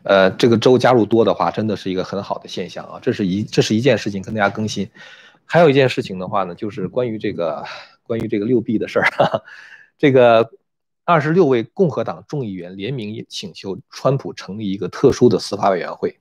[0.02, 2.98] 呃，这个州加入多的话，真的是一个很好的现象啊。
[3.00, 4.86] 这是一这是一件事情跟大家更新，
[5.46, 7.64] 还有一件事情的话呢，就是关于这个
[8.02, 9.06] 关于这个六 B 的事儿，
[9.98, 10.50] 这个
[11.04, 16.18] 二十六位共和党众议员联名请求川普成立一个特殊的司法委员会，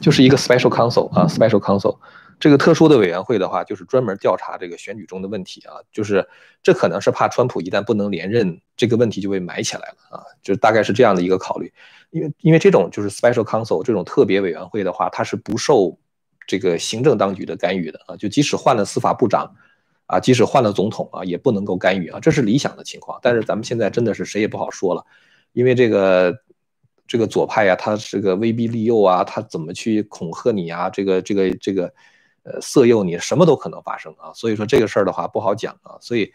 [0.00, 1.98] 就是一个 special counsel 啊，special counsel。
[2.40, 6.26] 这个特殊的委员会的话，就是专门调查这个选举中的问题啊，就是
[6.60, 11.72] 这可能是怕川普一旦不能连任，这个问题就被埋起来了啊，就大概是这样的一个考虑。
[12.10, 15.96] 因为因为这种就是 special counsel 这种特别委员会的话，它是不受
[16.46, 19.54] 这个行政当局的干预的啊，就即使换了司法部长
[20.06, 23.18] 啊，即使换了总统啊，也不能够干预啊，这是理想的情况。
[23.22, 25.04] 但是咱们现在真的是谁也不好说了，
[25.52, 26.36] 因为这个
[27.06, 31.92] 这个左派呀，他是个威逼利诱啊，他怎么去恐吓你啊，这个这个这个。
[32.44, 36.32] 呃，色诱你什么都可能发生啊，所以说这个事儿的话不好讲啊，所以，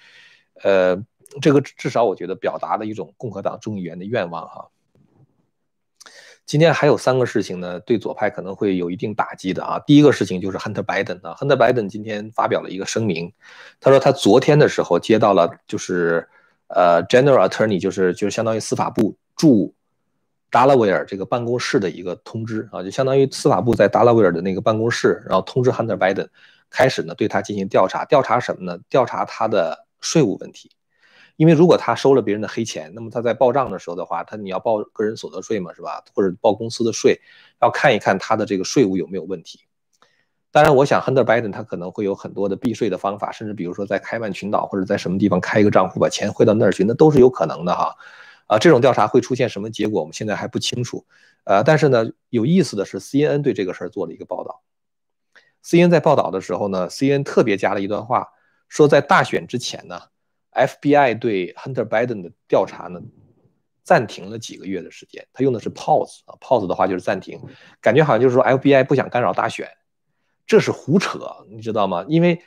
[0.63, 0.95] 呃，
[1.41, 4.69] 这个至少我觉得表达了一种共和党众议员的愿望哈。
[6.47, 9.77] 今天还有三个事情呢，对左派可能会有一定打击的啊。
[9.85, 13.31] 第一个事情就是 Hunter Biden 啊，Hunter Biden 今天发表了一个声明，
[13.79, 16.27] 他说他昨天的时候接到了就是
[16.69, 19.73] 呃 General Attorney 就是就是相当于司法部驻。
[20.49, 26.25] 达拉维尔这个办公室的一个通知啊，就相当于司法部在达拉维尔的那个办公室，然后通知 Hunter Biden
[26.69, 28.79] 开始呢对他进行调查，调查什么呢？
[28.89, 30.71] 调查他的税务问题。
[31.37, 36.03] 因为如果他收了别人的黑钱，那么他在报账的时候的话，他你要报个人所得税嘛，是吧？
[36.13, 37.21] 或者报公司的税，
[37.61, 39.61] 要看一看他的这个税务有没有问题。
[40.51, 47.95] 当然，我想 Hunter Biden 他可能会有很多的避税的方法，甚至比如说在开曼群岛或者在什么地方开一个账户，把钱汇到那儿去，那都是有可能的哈。
[48.47, 50.01] 啊，这种调查会出现什么结果？
[50.01, 51.05] 我们现在还不清楚。
[51.43, 54.63] 呃，但是呢，有意思的是，CNN 对这个事儿做了一个报道。
[55.63, 58.29] CNN 在报道的时候呢，CNN 特别加了一段话，
[58.69, 59.99] 说在大选之前呢
[60.57, 62.99] ，FBI 对 Hunter Biden 的调查呢
[63.83, 65.25] 暂停了几个月的时间。
[65.31, 67.39] 他用的是 pause 啊，pause 的话就是暂停，
[67.79, 69.69] 感觉好像就是说 FBI 不想干扰大选，
[70.45, 72.05] 这是胡扯，你知道吗？
[72.09, 72.41] 因为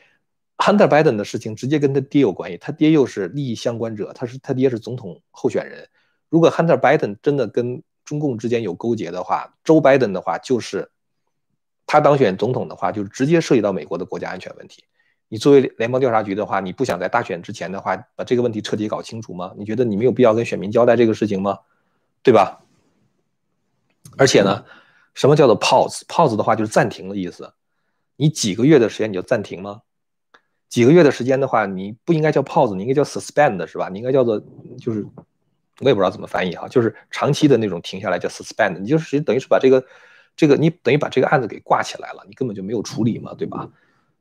[0.58, 5.88] Hunter Biden 的事情直接跟他爹有关系，他爹又是利益相关者，他是他爹是总统候选人。
[6.28, 10.90] 如果 Hunter Biden 真的跟中共之间有勾结的话，Joe Biden 的话就是
[11.86, 14.84] 他当选总统的话，就直接涉及到美国的国家安全问题。
[15.32, 19.54] 你作为联邦调查局的话，你不想在大选之前的话把这个问题彻底搞清楚吗？
[19.56, 21.60] 你觉得你没有必要跟选民交代这个事情吗？
[22.20, 22.60] 对吧？
[24.18, 24.64] 而且呢，
[25.14, 27.54] 什么叫做 pause？pause 的话就是暂停的意思。
[28.16, 29.82] 你几个月的时间你就暂停吗？
[30.68, 33.88] 几个月的时间的话，你不应该叫 pause，你应该叫 suspend 是吧？
[33.88, 34.42] 你应该叫做
[34.80, 35.06] 就是
[35.78, 38.80] 我也不知道怎么翻译哈，就是长期的那种停下来叫 suspend。
[38.80, 39.84] 你就是等于是把这个
[40.34, 43.68] 这个你等于把这个案子给挂起来了，你根本就没有处理嘛，对吧？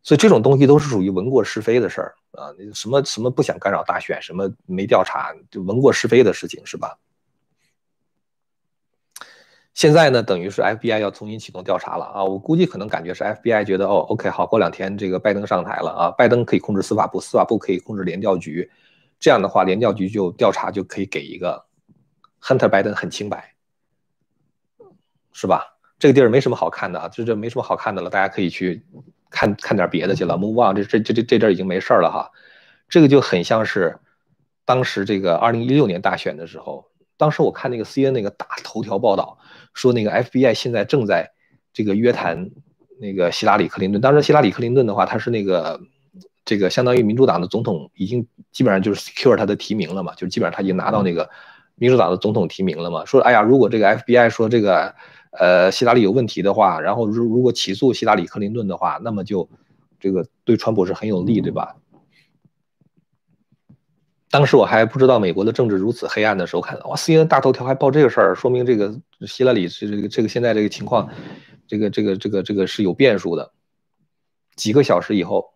[0.02, 6.98] 所以这种东西都是属于闻过是非的事儿啊，什么什么不想干扰大选，什么没调查就闻过是非的事情是吧？
[9.74, 12.24] 现在呢，等于是 FBI 要重新启动调查了啊！
[12.24, 18.70] 我估计可能感觉是 FBI 觉得哦，OK，好，过两天这个拜登上台了啊，拜登可以控制司法部，司法部可以控制联调局，
[19.20, 21.66] 这样的话，联调局就调查就可以给一个
[22.42, 23.54] Hunter 拜登很清白，
[25.32, 25.78] 是吧？
[25.98, 28.86] 这个地儿没什么好看的啊，这这没什么好看的了，大家可以去
[29.30, 30.38] 看看点别的去了。
[30.38, 32.32] Move on，这这这这这阵已经没事了哈，
[32.88, 33.98] 这个就很像是
[34.66, 36.86] 当时这个二零一六年大选的时候，
[37.18, 39.38] 当时我看那个 CNN 那个大头条报道。
[39.72, 41.32] 说那个 FBI 现在正在
[41.72, 42.50] 这个约谈
[43.00, 44.02] 那个希拉里·克林顿。
[44.02, 45.80] 当时希拉里·克林顿的话，他是那个
[46.44, 51.30] 这个相当于民主党的总统，已经基本上就是 secure 他的提名了嘛，就基本上他已经拿到那个
[51.76, 53.06] 民主党的总统提名了嘛。
[53.06, 54.94] 说哎呀，如果这个 FBI 说这个
[55.32, 59.50] 呃希拉里有问题的话，然后如如果起诉希拉里·克林顿的话，那么就
[60.00, 61.76] 这个对川普是很有利，对吧？
[64.32, 71.10] 当时我还不知道美国的政治如此黑暗的时候，看到哇，CNN 大头条还报这个事儿，说明这个希拉里是这个这个现在这个情况，
[71.68, 73.52] 这个这个这个这个是有变数的。
[74.56, 75.54] 几个小时以后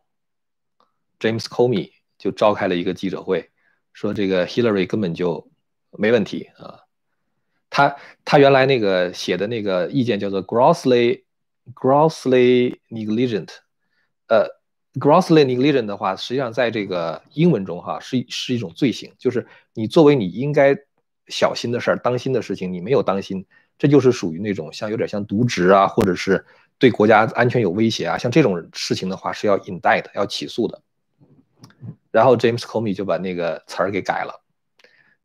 [1.20, 3.52] ，James Comey 就召开了一个记者会，
[3.92, 5.52] 说这个 Hillary 根本就
[5.92, 6.80] 没问题啊。
[7.74, 11.24] 他他原来那个写的那个意见叫做 grossly
[11.74, 13.50] grossly negligent，
[14.28, 14.62] 呃。
[15.00, 20.78] Grossly negligent 的话，实际上在这个英文中哈是是一种罪行，就是你作为你应该
[21.26, 23.44] 小心的事儿、当心的事情，你没有当心，
[23.80, 26.46] 这就是属于那种像有点像渎职啊，或者是
[26.78, 30.80] 对国家安全有威胁啊，像这种事情的话是要 indict 要起诉的。
[32.12, 34.43] 然后 James Comey 就把那个词儿给改了，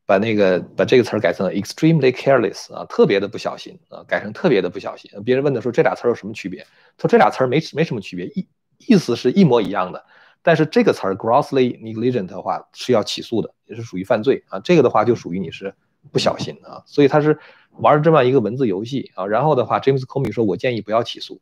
[0.09, 5.11] 把那个把这个词儿改成 extremely careless 啊，特别的不小心啊，改成特别的不小心。
[5.23, 6.65] 别人问的时候，这俩词儿有什么区别？
[6.97, 8.47] 他说这俩词儿没没什么区别，意。
[8.79, 10.03] 意思是一模一样的，
[10.41, 14.59] 但是这个词儿 grossly negligent 的话是要起诉的，也是属于犯罪啊。
[14.61, 15.75] 这个的话就属于你是
[16.11, 17.37] 不小心啊，所以他是
[17.73, 19.27] 玩这么一个文字游戏啊。
[19.27, 21.39] 然后的话，James Comey 说：“我建议不要起诉。”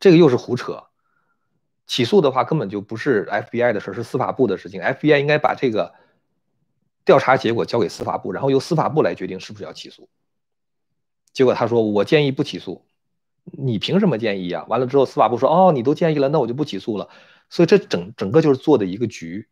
[0.00, 0.82] 这个又是胡扯，
[1.86, 4.82] 起诉的话根本就不是 FBI 的事儿，是司法部的事情。
[4.82, 5.94] FBI 应该把这个
[7.06, 10.10] 调查结果交给司法部，然后由司法部来决定是不是要起诉。
[11.32, 12.84] 结果他说：“我建议不起诉。”
[13.44, 14.64] 你凭什么建议啊？
[14.68, 17.08] 完了之后，司法部说：“哦，你都建议了，那我就不起诉了。”
[17.48, 19.48] 所以这整整个就是做的一个局。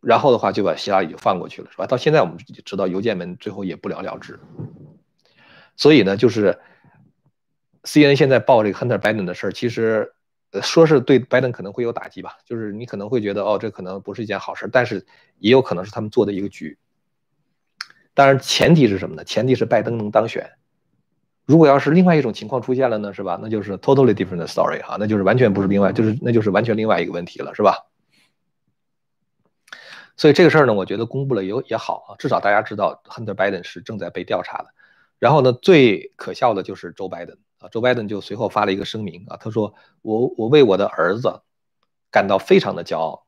[0.00, 1.86] 然后的话就把希拉里就放过去了，是吧？
[1.86, 4.38] 到现在我们知道邮件门最后也不了了之。
[5.76, 6.58] 所以呢，就是
[7.84, 10.12] C N 现在报这个 Hunter Biden 的事儿，其实
[10.62, 15.06] 说是对拜登可能会有打击吧，就是你可能会觉得哦，这可能不是一件好事，但是
[15.38, 16.78] 也有可能是他们做的一个局。
[18.14, 19.24] 当然，前提是什么呢？
[19.24, 20.50] 前提是拜登能当选。
[21.46, 23.38] 如果要是另外一种情况出现了呢，是吧？
[23.42, 27.86] 那就是 totally different story 哈，那就是完全不是另外，就是那就是完全另外一个问题了，是吧？
[30.16, 34.66] 所以这个事儿呢，我觉得公布了也也好啊，至少大家知道 Hunter Biden 是正在被调查的。
[35.18, 41.42] 然后呢，最可笑的就是 Joe Biden 啊，Joe Biden 就随后发了一个声明啊，他说我我为我的儿子
[42.10, 43.26] 感到非常的骄傲。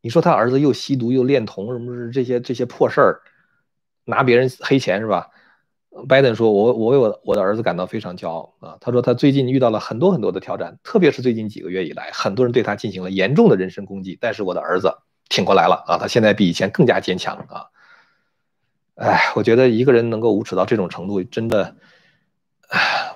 [0.00, 3.20] 你说他儿子又吸毒又恋童，什么是这些这些破事儿，
[4.04, 5.30] 拿别人黑钱是吧？
[6.08, 8.78] 拜登说：“我我为我我的儿子感到非常骄傲啊！
[8.80, 15.98] 他说他最近遇到了很多很多的挑战，特别是最近几个月以来，很多人对他进行了严重的人身攻击，但是我的儿子挺过来了啊！
[15.98, 17.66] 他现在比以前更加坚强啊！
[18.94, 21.74] 哎，我觉得一个人能够无耻到这种程度，真的，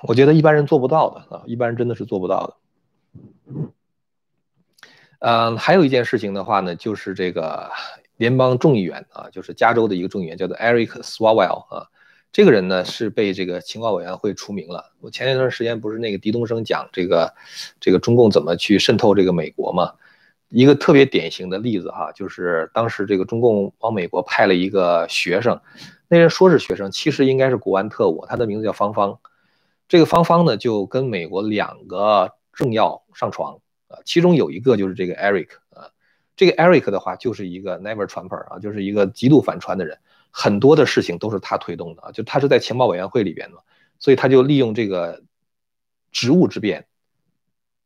[0.07, 1.43] 我觉得一般人做不到的啊！
[1.45, 2.55] 一般人真的是做不到的。
[5.19, 7.69] 嗯，还有一件事情的话呢，就是这个
[8.17, 11.87] 联邦众议员啊，就是加州的一个众议员，叫做 Eric Swalwell 啊。”
[12.31, 14.91] 这个人呢是被这个情报委员会除名了。
[14.99, 17.33] 我前一段时间不是那个狄东升讲这个，
[17.79, 19.93] 这个中共怎么去渗透这个美国嘛？
[20.49, 25.59] 一个特别典型的例子哈，就是当时这个中共往美国派了一个学生，
[26.09, 29.17] 那人说是学生，其实应该是国安特务，他的名字叫芳芳。
[29.87, 35.89] 这个芳芳呢就跟美国两个政要上床啊，其中有一个就是这个 Eric 啊，
[36.35, 39.97] 这个 Eric 的话就是一个 Never Trumper 啊，就是一个极度反川的人。
[40.37, 43.57] 很多的事情都是他推动的啊，就他是在情报委员会里边的，
[43.99, 45.23] 所以他就利用这个
[46.11, 46.85] 职务之便，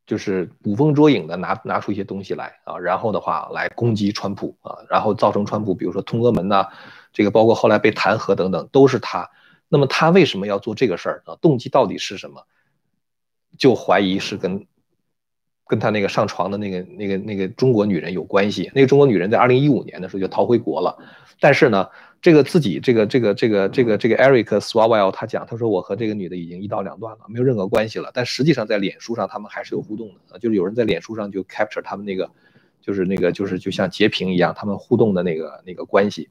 [0.08, 6.66] 就是捕风捉影的拿拿出一些东西来啊，然后的话来攻击川普啊，然后造成川普，比如说通俄门呐，
[7.14, 9.30] 这个包括后来被弹劾等等，都是他
[9.70, 11.38] 那么他为什么要做这个事儿啊？
[11.40, 12.44] 动机到底是什么？
[13.58, 14.68] 就怀疑是跟
[15.68, 18.72] 跟他那个上床的那个那个那个中国女人有关系。
[18.74, 20.98] 那个中国女人在二零一五年的时候就逃回国了，
[21.40, 21.88] 但是呢，
[22.22, 28.10] 这个自己这个这个这个这个这个 Eric Swalwell 他讲，他说我和这个女的已经一刀两断了，没有任何关系了。
[28.14, 32.32] 但实际上在脸书上他们还是有互动的，就是有人在脸书上就 capture 他们那个
[32.82, 36.30] 就是那个就是就像截屏一样，他们互动的那个那个关系。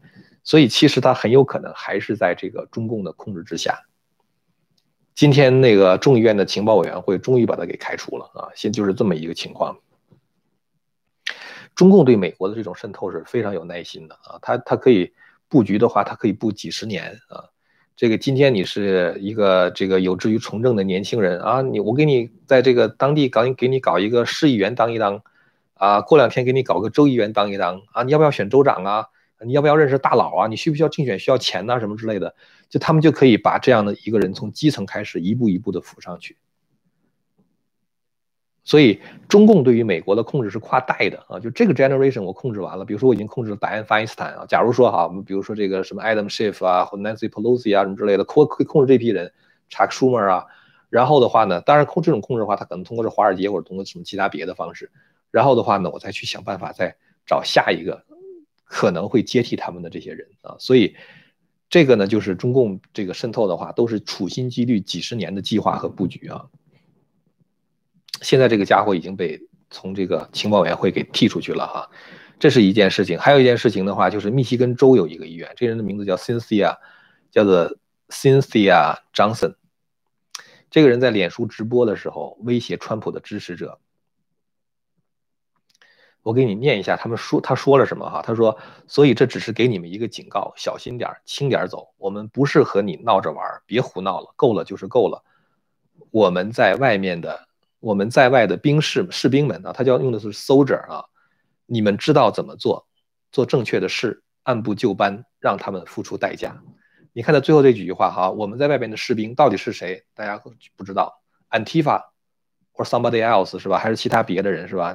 [0.49, 3.85] 所以其实他很有可能还是在这个中共的控制之下。
[5.15, 9.77] 今天那个众议院的情报委员会终于把他给开除了啊，现就是这么一个情况。
[11.75, 15.13] 中共对美国的这种渗透是非常有耐心的啊，他他可以
[15.51, 17.45] 布局的话，他可以布几十年啊。
[17.95, 25.21] 这个今天你是一个这个有志于从政的年轻人啊，你我给你在这个当地搞给你搞一个市议员当一当
[25.75, 29.09] 啊，过两天给你搞个州议员当一当啊，你要不要选州长啊？
[29.45, 30.47] 你要不要认识大佬啊？
[30.47, 31.19] 你需不需要竞选？
[31.19, 31.79] 需要钱呐？
[31.79, 32.35] 什么之类的？
[32.69, 36.37] 就他们就可以把这样的一个人从基层开始一步一步的扶上去。
[38.65, 42.85] 所以中共对于美国的控制是跨代的啊，就这个 generation 我控制完了。
[42.85, 49.33] 比如说我已经控制了戴安·费因斯坦啊，假如说哈，我们比如说这个什么 Adam Schiff 啊，或 Nancy Pelosi 啊什么之类的，控可以控制这批人
[49.71, 50.45] ，Chuck Schumer 啊。
[50.91, 54.91] 然后的话呢，当然控这种控制的话，他可能通过是华尔街或者通过什么其他别的方式。
[55.31, 58.05] 然后的话呢，我再去想办法再找下一个。
[58.69, 60.95] 可能会接替他们的这些人啊，所以
[61.71, 66.45] 这个呢，就是中共这个渗透的话，都是处心积虑几十年的计划和布局啊。
[68.21, 69.41] 现在这个家伙已经被
[69.71, 71.91] 从这个情报委员会给踢出去了哈，
[72.39, 73.19] 这是一件事情。
[73.19, 76.77] 还有一件事情的话，就是密西根州有一个议员，这人的名字叫 Cynthia，
[77.31, 77.75] 叫做
[78.11, 79.55] Cynthia Johnson。
[80.71, 83.81] 这个人在脸书直播的时候威胁川普的支持者。
[86.29, 88.21] 我给你念一下，他们说他说了什么哈？
[88.21, 91.89] 他说，所以这只是给你们一个警告，小心点，轻点走。
[91.97, 95.25] 我们不是和你闹着玩，别胡闹了，够了就是够了。
[96.11, 97.49] 我们在外面的，
[97.81, 101.07] 我们在外的兵士士兵们啊，他叫用的是 soldier 啊，
[101.65, 102.87] 你们知道怎么做，
[103.33, 106.63] 做正确的事，按部就班，让他们付出代价。
[107.15, 110.05] 你看到最后这几句话哈，我们在外边的士兵到底是谁？
[110.15, 110.43] 大家
[110.77, 112.03] 不知道，Antifa
[112.75, 113.79] or somebody else 是吧？
[113.79, 114.95] 还是其他别的人是吧？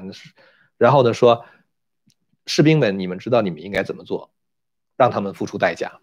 [0.83, 1.45] 然后呢，说
[2.45, 4.33] 士兵们，你们知道你们应该怎么做，
[4.97, 6.01] 让他们付出代价。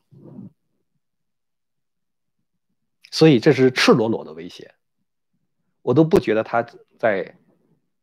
[3.10, 4.74] 所以这是赤裸裸的威胁，
[5.82, 6.66] 我都不觉得他
[6.98, 7.36] 在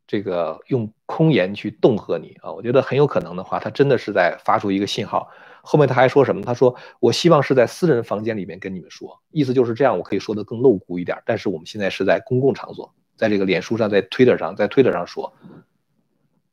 [0.05, 5.32] 这个用空言去恫吓你啊，我觉得很有可能的话，他真的是在发出一个信号。
[5.63, 6.43] 后面他还说什么？
[6.43, 11.23] 他说：“我希望是在私人房间里面跟你们说，意思就是这样，我可以说的更露骨一点。
[11.25, 15.34] 但是我们现在是在公共场所，在这个脸书上，在 Twitter 上，在 Twitter 上说。”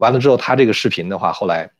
[0.04, 1.70] 完了之后，他这个视频的话，后来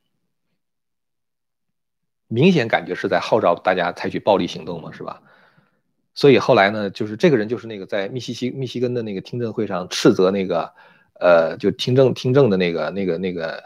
[2.27, 5.21] 明显感觉是在号召大家采取暴力行动嘛，是吧？
[6.15, 10.73] 所以后来呢，就是这个人就是那个在密西西密西根的那个听证会上斥责那个，
[11.21, 13.63] 呃，就听证听证的那个那个那个，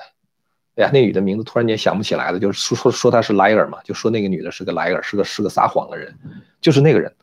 [0.75, 6.13] 哎呀，那女的名字突然间想不起来了，就是说说说她是 liar 嘛，就说那个女的是个 liar，是个是个撒谎的人，
[6.61, 7.15] 就是那个人，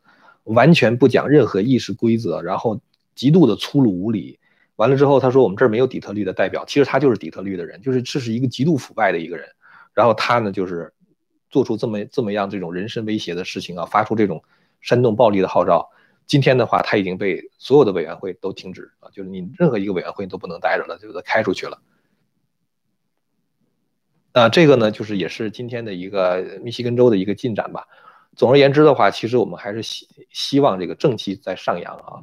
[0.46, 2.80] 完全不讲任何议事规则，然后
[3.14, 4.40] 极度的粗鲁无礼。
[4.76, 9.47] 完了之后，他说我们这儿没有底特律的代表，其实他就是底特律的人，就是这是一个极度腐败的一个人。
[9.93, 10.93] 然后他呢，就是
[11.49, 14.43] 做出这么这么样这种人身威胁的事情啊，发出这种
[14.82, 15.89] 煽动暴力的号召。
[16.26, 21.80] 今天的话，他已经被所有的委员会都停止啊，就是你任何一个委员会你都不能待着了，就给他开出去了。
[24.34, 27.86] 那，这个呢，就是也是今天的一个密西根州的一个进展吧。
[28.36, 32.19] 总而言之的话，其实我们还是希希望这个正气在上扬啊。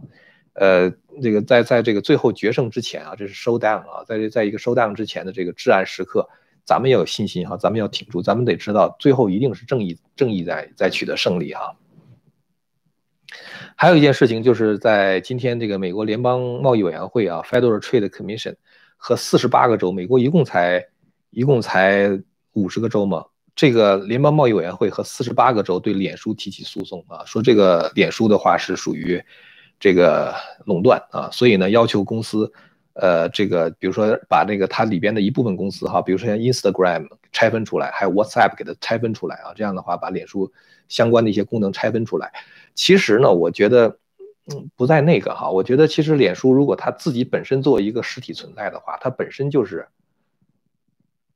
[0.55, 0.93] 呃，
[1.23, 6.29] 这个在在这个最后决胜之前啊，这是收 down 啊，在这在一个收 down 之前的这个至暗时刻，
[6.63, 11.75] 咱们要有信心哈，咱们要挺住，咱们得知道最后一定是正义正义在在取得胜利哈。
[13.77, 18.57] 还有一件事情就是在今天这个美国联邦贸易委员会啊，Federal Trade Commission
[18.99, 20.87] 和四十八个州，美国一共才
[21.31, 22.11] 一共才
[22.53, 23.25] 五十个州嘛，
[23.57, 29.25] 这个联邦贸易委员会和四十八个州对脸书提起诉讼啊，说这个脸书的话是属于。
[29.83, 30.33] 这个
[30.65, 32.53] 垄断啊，所以呢，要求公司，
[32.93, 40.53] 呃，这个比如说把那个它里边的一部分公司哈，比如说像 Instagram 拆分出来，还有 WhatsApp 给它拆分出来啊，这样的话把脸书
[40.87, 42.33] 相关的一些功能拆分出来。
[42.77, 43.99] 其实呢，我觉得，
[44.55, 49.89] 嗯，不在那个哈，我觉得其实脸书如果它自己本身作为一个实体存在的话，它本身就是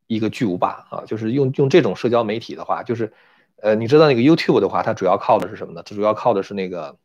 [0.07, 3.13] 一个巨无霸啊，就是用用这种社交媒体的话，就是，
[3.61, 5.83] 呃，你知道那个 YouTube 的话，它主要靠的是什么呢？
[5.85, 6.97] 它主要靠的是那个。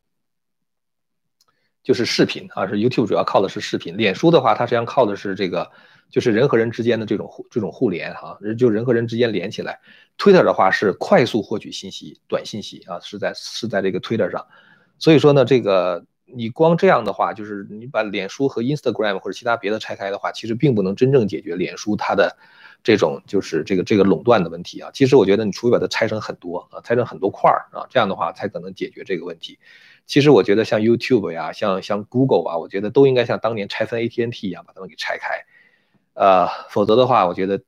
[1.82, 3.96] 就是视频啊，是 YouTube 主要靠的是视频。
[3.96, 5.70] 脸书的话，它实际上靠的是这个
[6.10, 9.80] 就是人和人之间的这种互这种互联哈，就人和人之间连起来。
[10.18, 14.46] Twitter 的话是快速获取信息、短信息啊，是在是在这个 Twitter 上。
[14.98, 22.36] 所以说呢，这个你光这样的话，就是你把脸书和 Instagram 或者其他别的拆开的话，其实并不能真正解决脸书它的
[22.84, 24.90] 这种就是这个这个垄断的问题啊。
[24.94, 29.58] 其实我觉得你除非把它拆成很多啊，拆成很多块儿啊，这样的话才可能解决这个问题。
[30.12, 35.42] 其实我觉得像 YouTube 呀，像像 Google 啊，我觉得都应该像当年拆分 AT&T 一样把它们给拆开。
[36.12, 37.58] 呃，否则的话，我觉得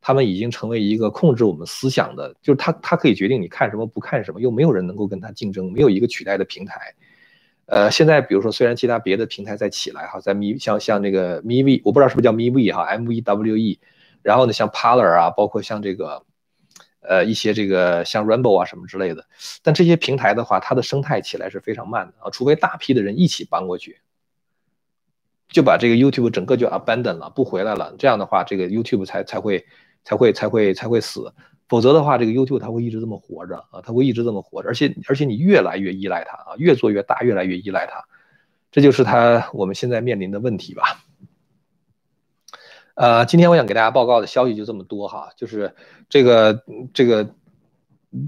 [0.00, 6.94] 他们已经成为一个控制我们思想的，就是他他可以决定你看什么不看什么，又没有人能够跟他竞争，没有一个取代的平台。
[7.66, 13.78] 呃，现在比如说，虽然其他别的平台在起来哈，在 m 像像那个 MeWe，我不知道是不是叫 MeWe 哈，M V W E，
[14.22, 16.24] 然后呢，像 Parler 啊，包括像这个
[17.00, 19.24] 呃一些这个像 Rainbow 啊什么之类的，
[19.62, 24.00] 但这些平台的话，它的生态起来是非常慢的啊，除非大批的人一起搬过去。
[25.48, 27.92] 就把这个 YouTube 整个就 abandon 了，不回来了。
[27.98, 29.66] 这样的话，这个 YouTube 才才会
[30.04, 31.34] 才会才会才会死。
[31.66, 34.68] 否则的话，这个 YouTube 它会一直这么活着啊，它会一直这么活着。
[34.68, 38.04] 而且而且你越来越依赖它啊，越做越大，越来越依赖它。
[38.70, 41.02] 这就是它我们现在面临的问题吧。
[43.00, 45.74] 呃，今天我想给大家报告的消息就这么多哈，就是
[46.10, 47.26] 这个这个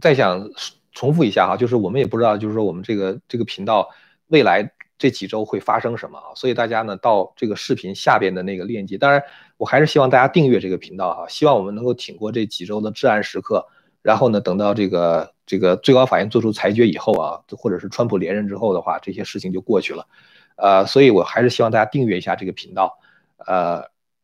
[0.00, 0.48] 再想
[0.92, 3.90] 重复一下哈，就是我们也不知道，就是说我们这个这个频道
[4.28, 4.72] 未来。
[4.98, 6.30] 这几周会发生什么啊？
[6.36, 9.20] 所以大家呢到这个视频下边的那个链接，当然
[9.56, 13.66] 我还是希望大家订阅这个频道哈，希望我们能够挺过这几周的至暗时刻，
[14.00, 20.06] 然后呢等到这个这个最高法院做出裁决以后啊，或者是川普连任之后的话，这些事情就过去了，
[20.54, 22.96] 呃，所以我还是希望大家订阅一下这个频道，
[23.44, 23.82] 呃，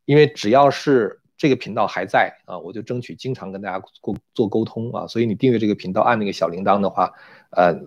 [0.09, 7.13] 因为只要是这个频道还在啊，我就争取经常跟大家沟做沟通啊，所以你订阅这个频道，按那个小铃铛的话，
[7.51, 7.79] 呃。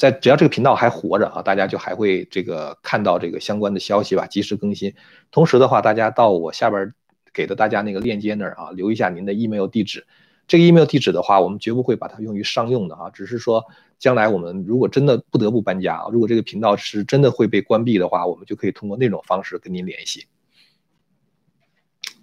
[0.00, 4.94] 在只要这个频道还活着啊，大家就还会这个看到这个相关的消息吧，及时更新。
[5.30, 6.94] 同时的话，大家到我下边
[7.34, 10.06] 给的大家那个链接那儿啊，留一下您的 email 地址。
[10.48, 13.62] 这个 email 地址的话，我们绝不会把它用于商用的啊，只是说
[13.98, 20.24] 将来我们如果真的不得不搬家，如果这个频道是真的会被关闭的话，我们就可以通过那种方式跟您联系。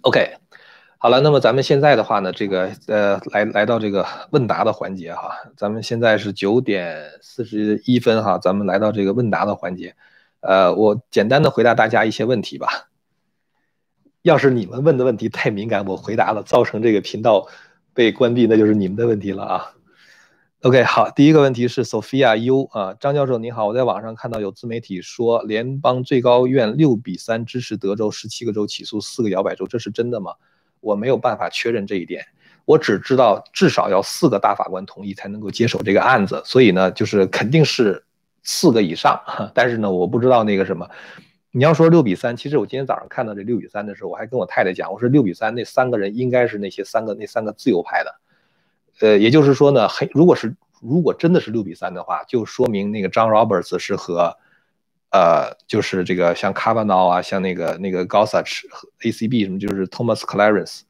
[0.02, 0.36] OK。
[1.00, 9.94] 好了，那么咱们现在的话呢，这个呃，来来到这个问答的环节哈，咱们现在是九点四十一分哈，咱们来到这个问答的环节，
[10.40, 12.88] 呃，我简单的回答大家一些问题吧。
[14.22, 17.46] 要是你们问的问题太敏感，我回答了，造成这个频道
[17.94, 19.70] 被关闭，那就是你们的问题了啊。
[20.62, 30.32] OK，好，第一个问题是 Sophia U 啊，张教授您好，我在网上看到有自媒体说联邦最高院六比三支持德州十七个州起诉四个摇摆州，这是真的吗？
[30.80, 32.26] 我没有办法确认这一点，
[32.64, 38.04] 我只知道至少要四个大法官同意才能够接手这个案子，所以呢，就是肯定是
[38.42, 39.22] 四个以上。
[39.54, 40.90] 但是呢，我不知道那个什么，
[41.52, 48.12] 你要说六比三，其实我今天早上看到这六比三的时候，我还跟我太太讲，我说六比三那三个人应该是那些三个那三个自由派的，
[49.00, 54.36] 呃，也就是说呢，很如果是如果真的是六比三的话，就说明那个张 Roberts 是和。
[55.10, 58.64] 呃，就是这个像 Kavanaugh 啊，像那个那个 Gorsuch、
[59.00, 60.82] ACB 什么，就是 Thomas Clarence，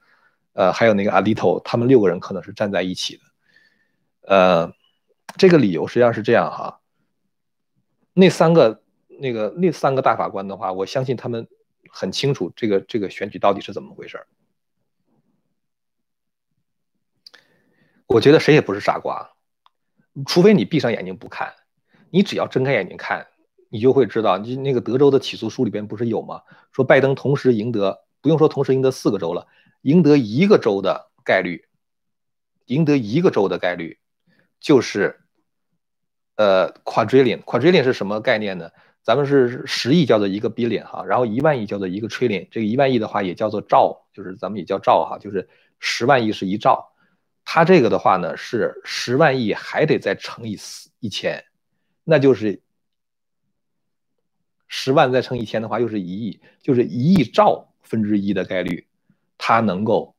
[0.54, 3.22] 呃，还有那个 Alito，他们六个人可能是站在一起的。
[4.22, 4.72] 呃，
[5.36, 6.80] 这个理由实际上是这样哈，
[8.12, 8.82] 那三个
[9.20, 11.46] 那个那三个大法官的话，我相信他们
[11.88, 14.20] 很清楚这个这个选举到底是怎么回事
[18.08, 19.30] 我觉得谁也不是傻瓜，
[20.26, 21.54] 除非你闭上眼睛不看，
[22.10, 23.28] 你只要睁开眼睛看。
[23.70, 26.40] 你就会知道，你那个德州的起诉书里边不是有吗？
[26.72, 29.46] 说拜登同时赢得，不用说同时赢得四个州了，
[29.82, 31.66] 赢得一个州的概率，
[32.64, 33.98] 赢得一个州的概率，
[34.58, 35.20] 就是
[36.36, 37.42] 呃 quadrillion。
[37.42, 38.70] quadrillion 是什么概念呢？
[39.02, 42.48] 咱们是十亿叫做一个 billion 哈，然后一万亿叫做一个 trillion。
[42.50, 45.46] 这个一万亿的话也叫做兆，就是咱们也叫兆哈，就是
[45.78, 46.90] 十万亿是一兆。
[47.50, 51.46] 它这个的话呢是十万亿还得再乘以四一千，
[52.04, 52.60] 那就是。
[54.70, 58.86] 十万再乘以一千的话，又是一亿，就是一亿兆分之一的概率，
[59.38, 60.14] 他能够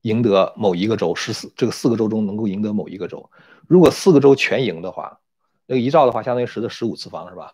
[0.00, 3.30] 赢得某一个州，十四这个四个州中能够赢得某一个州。
[3.66, 5.20] 如果四个州全赢的话，
[5.66, 7.52] 那个一兆的话，相当于十的十五次方，是吧？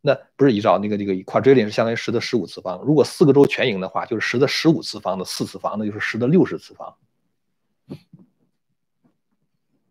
[0.00, 2.82] 那不是一兆，那个那个 quadrillion 是相当于十的十五次方。
[2.82, 6.96] 如果四个州全赢的话，就是十的十五次方的四次方，那就是十的六十次方。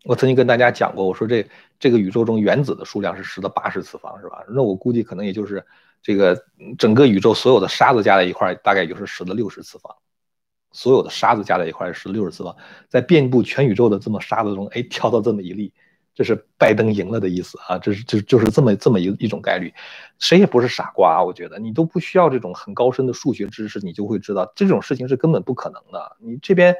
[0.04, 1.46] 我曾经跟大家讲过，我说这
[1.78, 4.44] 这个宇宙中原子的数量是十的八十次方，是吧？
[4.48, 5.64] 那我估计可能也就是
[6.02, 6.44] 这个
[6.76, 9.94] 整个宇宙所有的沙子加在一块，大概也就是十的六十次方。
[10.72, 12.56] 所有的沙子加在一块是十的六十次方，
[12.88, 15.72] 在遍布全宇宙的这么沙子中，哎，挑到这么一粒，
[16.14, 19.72] 这是拜登赢了的意思啊，这是就就是这么这么一一种概率，
[20.18, 26.16] 谁也不是傻瓜，我觉得你都不需要这种很高深的数学知识，你就会知道这种事情是根本不可能的。
[26.18, 26.74] 你这边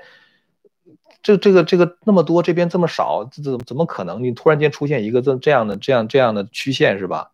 [1.22, 4.22] 这这个这个那么多，这边这么少，这怎怎么可能？
[4.22, 7.32] 你突然间出现一个这这样的这样这样的曲线是吧？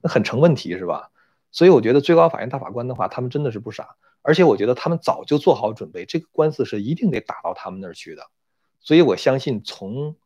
[0.00, 1.10] 那很成问题是吧？
[1.52, 8.22] 所以我觉得最高法院大法官的话，他们真的是不傻，而且我觉得他们早就做好准备，这个官司是一定得打到他们那儿去的。
[8.80, 10.16] 所以我相信从。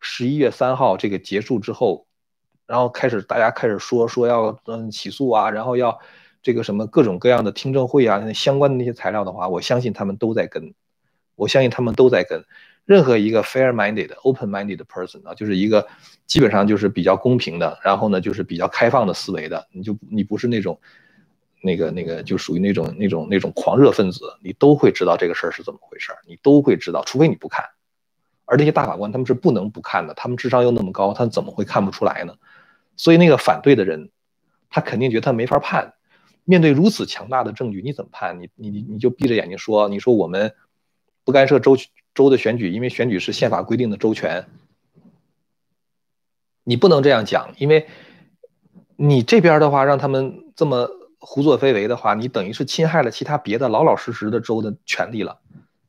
[0.00, 2.06] 十一月三号这个结束之后，
[2.68, 5.98] 然后开始大家开始说说要嗯起诉啊，然后要
[6.40, 10.72] 这个什么各种各样的听证会啊，相关的那些材料的话，我相信他们都在跟，
[11.38, 12.44] 我相信他们都在跟
[12.84, 15.86] 任何一个 fair-minded、open-minded person 啊，就是一个
[16.26, 20.78] 基本上就是比较公平的，然后呢就是比较开放的思维的，你就你不是那种
[21.62, 27.64] 那个那个就属于那种那种那种狂热分子，你都会知道这个事儿是怎么回事儿，你都会知道，除非你不看。
[28.44, 32.34] 而那些大法官他们是不能不看的，他们智商又那么高，他怎么会看不出来呢？
[32.96, 34.10] 所以那个反对的人，
[34.70, 35.94] 他肯定觉得他没法判。
[36.44, 38.40] 面对如此强大的证据，你怎么判？
[38.40, 40.54] 你你你就闭着眼睛说，你说我们
[41.28, 41.76] 不干涉州
[42.14, 44.48] 州的选举，因为选举是宪法规定的州权。
[46.64, 47.86] 你不能这样讲，因为
[48.96, 55.38] 你这边的话让他们这么胡作非为的话，你等于是侵害了其他别的老老实实的州的权利了。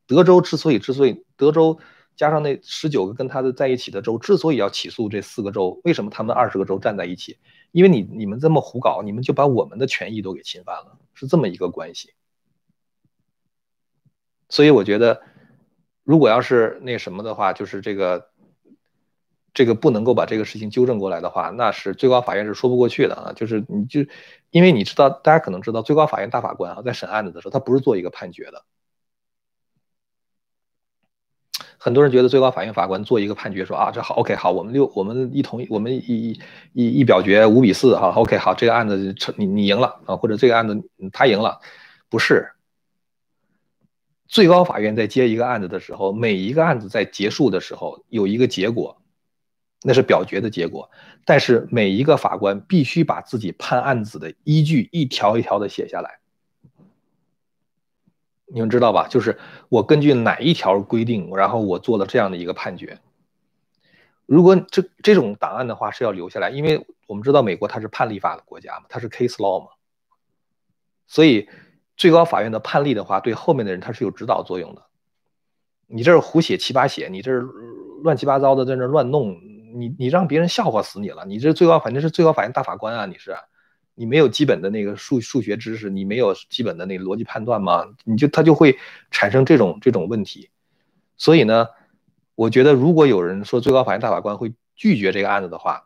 [0.08, 1.80] 德州之所以之所以德州。
[2.18, 7.38] 加上那十九个跟他的在一起的州，之所以要起诉这四个州，为什么他们二十个州站在一起？
[7.72, 12.12] 因为你你们这么胡搞，你们就把我们的权益都给侵犯了，是这么一个关系。
[14.50, 15.22] 所以我觉得，
[16.10, 18.30] 如果要是那什么的话，就是这个
[19.54, 23.32] 这个不能够把这个事情纠正过来的话，那是最高法院是说不过去的啊。
[23.36, 24.04] 就是你就
[24.50, 28.64] 因为你知道，大家可能知道，最高法院大法官啊，在审案子的时候，他不是做一个判决的。
[31.78, 36.40] 很多人觉得最高法院法官做一个判决说啊，这好，OK，好，我们六，我们一同意，我们一
[36.74, 40.76] 一一表决五比四，哈，OK，好，这个案子成，你你赢了啊，或者这个案子
[41.14, 41.60] 他赢了，
[42.10, 42.52] 不是。
[44.30, 49.02] 最高法院在接一个案子的时候，每一个案子在结束的时候有一个结果，
[49.82, 50.92] 那是表决的结果，
[51.26, 56.20] 但是每一个法官必须把自己判案子的依据一条一条的写下来。
[58.46, 59.08] 你们知道吧？
[59.08, 63.00] 就是我根据哪一条规定，然后我做了这样的一个判决。
[64.28, 69.72] 如果这这种档案的话是要留下来，因为我们知道美国它是判例法的国家嘛，它是 case law 嘛，
[71.08, 71.50] 所以
[72.00, 74.86] 最高法院的判例的话，对后面的人他是有指导作用的。
[75.86, 77.42] 你这是胡写七八写，你这是
[78.04, 79.38] 乱七八糟的在那乱弄，
[79.76, 81.26] 你你让别人笑话死你了。
[81.26, 83.36] 你这最高反正是最高法院大法官啊，你是。
[83.96, 87.86] 你没有基本的那个数数学知识，你没有基本的那个逻辑判断吗？
[88.06, 88.80] 你就他就会
[89.12, 90.50] 产生这种这种问题。
[91.18, 91.68] 所以呢，
[92.36, 95.84] 我觉得如果有人说最高法院大法官会拒绝这个案子的话，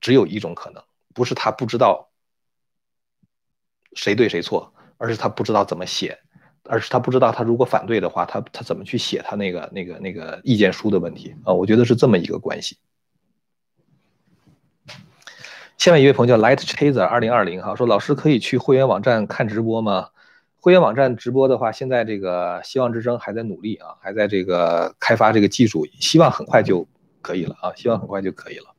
[0.00, 0.80] 只有一种可能，
[1.12, 2.10] 不是他不知道
[3.94, 6.18] 谁对谁错，而是他不知道怎么写，
[6.64, 11.52] 而是他不知道他如果反对的话，他他怎么去写他那个那个那个意见书的问题啊？
[11.54, 12.76] 我觉得是这么一个关系。
[15.78, 20.08] 下面一位朋友叫 Light Chaser 二零二零哈，说老师可以去会员网站看直播吗？
[20.60, 26.84] 会员网站直播的话，现在这个希望之声还在努力啊，还在这个开发这个技术，希望很快就
[27.22, 28.74] 可以了啊，希望很快就可以了。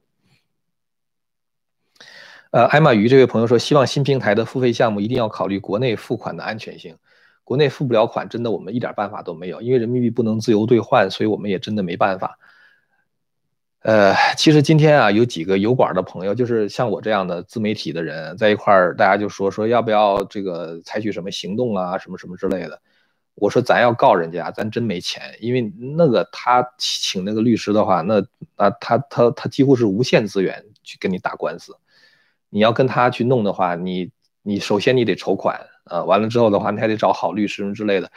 [2.52, 6.96] 呃，艾玛鱼这位朋友说，希望新平台的付费项目一定要考虑国内付款的安全性，
[7.44, 12.40] 国内付不了款，真的我们一点办法都没有，因为人民币不能自由兑换，所以我们也真的没办法。
[13.82, 22.82] 呃，其实今天啊，有几个油管的朋友，就是像我这样的自媒体的人，在一块儿，大家就说说要不要这个采取什么行动啊，什么什么之类的。
[23.36, 28.26] 我说咱要告人家，咱真没钱，因为那个他请那个律师的话，那
[28.58, 31.78] 那他他他几乎是无限资源去跟你打官司。
[32.50, 38.12] 你要跟他去弄的话，你你首先你得筹款啊，完了之后的话，你还得找好律师之类的，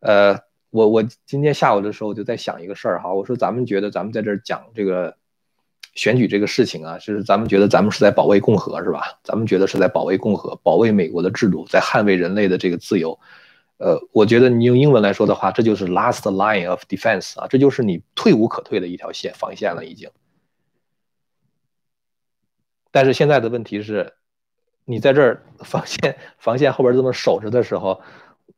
[0.00, 0.38] 呃。
[0.72, 5.16] 我我今天下午的时候就在想一个事儿哈，我说咱们觉得咱们在这儿讲这个
[5.96, 9.02] 选举这个事情啊，就是咱们觉得咱们是在保卫共和是吧？
[9.24, 13.18] 咱们觉得是在保卫共和，保卫美国的制度，在捍卫人类的这个自由。
[13.78, 20.08] 呃，我觉得你用英文来说的话，这就是 last line of defense 啊，这就是你退无可退的一条线防线了已经。
[22.90, 24.14] 但是现在的问题是，
[24.84, 28.00] 你在这儿防线防线后边这么守着的时候，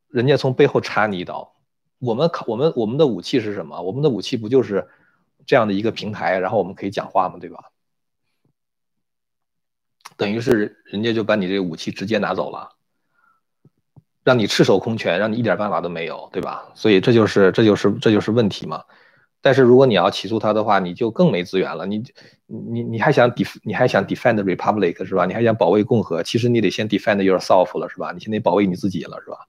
[0.07, 1.53] 人家从背后插你一刀。
[1.99, 3.81] 我们我们我们的武器是什么？
[3.81, 4.87] 我们的武器不就是
[5.45, 7.37] 这样的一个平台，然后我们可以讲话吗？
[7.39, 7.63] 对吧？
[10.17, 12.69] 等于是人家就把你这个武器直接拿走了，
[14.23, 16.71] 让你赤手空拳，让你一点办法都没有，对吧？
[16.75, 18.83] 所以这就是这就是这就是问题嘛。
[19.45, 21.85] 但是如果你要起诉他的话，你就更没资源了。
[21.85, 22.01] 你
[22.47, 25.25] 你你还想 def 你还想 defend republic 是吧？
[25.25, 26.23] 你还想保卫共和？
[26.23, 28.13] 其实你得先 defend yourself 了是吧？
[28.13, 29.39] 你先得保卫你自己了是吧？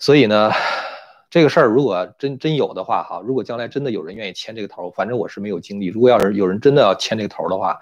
[0.00, 0.50] 所以呢，
[1.30, 5.86] 这个事儿如果真真有的话哈，如果将来真的有人愿意牵这个头，反正我是没有精力。
[5.86, 7.78] 如果要是有人真的要牵这个头的话，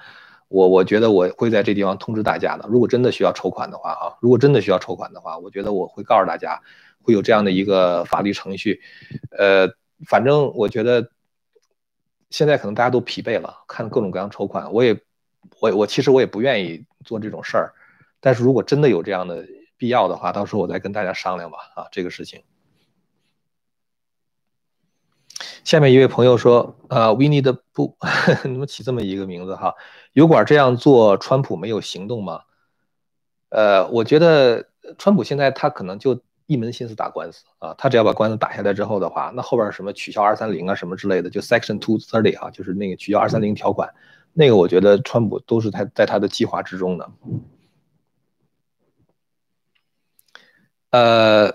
[0.49, 2.68] 我我觉得我会在这地方通知大家的。
[2.68, 6.61] 如果真的需要筹款的话啊，如果真的需要筹款的话，我觉得我会告诉大家
[7.01, 8.82] 会有这样的一个法律程序，
[9.38, 9.72] 呃。
[10.07, 11.11] 反正我觉得，
[12.31, 15.01] 现在可能大家都疲惫了，看各种各样筹款，我也，
[15.61, 17.73] 我我其实我也不愿意做这种事儿，
[18.21, 19.47] 但是如果真的有这样的
[19.77, 22.43] 必要的话，到时候我再跟大家商量吧，啊，这个事情。
[25.65, 27.97] 下面一位朋友说，呃，We need 不，
[28.43, 29.75] 怎么起这么一个名字哈？
[30.13, 32.43] 油管这样做，川普没有行动吗？
[33.49, 36.21] 呃，我觉得川普现在他可能就。
[36.47, 43.92] 一门心思打官司啊，他只要把官司打下来之后的话，那后边什么取消二三零啊什么之类的，就 Section Two Thirty 啊，就是那个取消二三零条款，
[44.34, 47.11] 那个我觉得川普都是他在他的计划之中的。
[50.90, 51.51] 呃，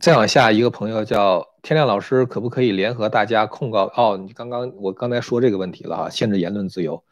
[0.00, 3.92] 再往下一个朋友叫天亮老师，可不可以联合大家控告？
[3.94, 7.04] 哦，你刚刚我刚才说这个问题了哈，限制言论自由，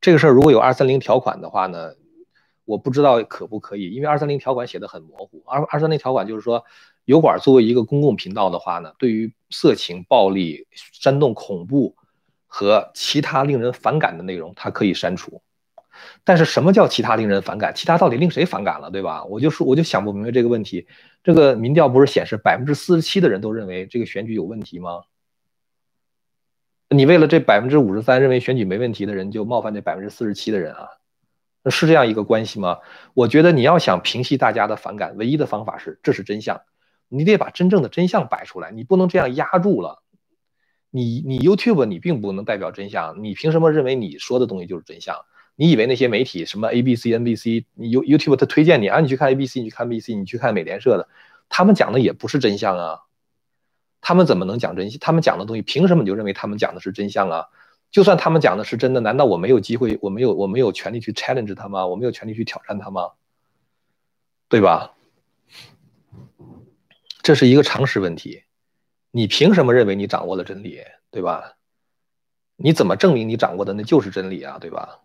[0.00, 1.94] 这个事儿如果有二三零条款的话呢？
[2.66, 5.42] 我不知道可不可以，因为二三零条款写的很模糊。
[5.46, 6.62] 二二三零条款就是说，
[7.06, 11.96] 油管作为一个公共频道的话呢，对于色情、暴力、煽动恐怖
[12.46, 15.40] 和其他令人反感的内容，它可以删除。
[16.24, 17.72] 但是什么叫其他令人反感？
[17.74, 19.24] 其他到底令谁反感了，对吧？
[19.24, 20.86] 我就说，我就想不明白这个问题。
[21.24, 25.04] 这个民调不是显示百分之四十七的人都认为这个选举有问题吗？
[26.90, 30.88] 你为了这百分之五十三认为选举没问题的人，就冒犯这百分之四十七的人啊？
[31.70, 32.78] 是这样一个关系吗？
[33.14, 36.62] 我觉得你要想平息大家的反感，唯一的方法是，这是真相，
[37.08, 40.02] 你得把真正的真相摆出来，你不能这样压住了。
[40.90, 45.16] 你你 YouTube 你并不能代表真相，你凭什么认为你说的东西就是真相？
[45.56, 51.08] 你以为那些媒体什么 ABC、NBC，你 You YouTube 他推荐你啊，你去看 ABC，你去看 BC，你去看美联社的，
[51.48, 53.00] 他们讲的也不是真相啊，
[54.00, 54.98] 他们怎么能讲真相？
[55.00, 57.46] 他们讲的东西凭什么你就认为他们讲的是真相啊？
[57.96, 61.86] 就算他们讲的是真的，难道我没有机会，我没有我没有权利去 challenge 他吗？
[61.86, 63.12] 我没有权利去挑战他吗？
[64.50, 64.92] 对吧？
[67.22, 68.42] 这是一个常识问题。
[69.12, 70.82] 你凭什么认为你掌握了真理？
[71.10, 71.54] 对吧？
[72.56, 74.58] 你怎么证明你掌握的那就是真理啊？
[74.58, 75.00] 对吧？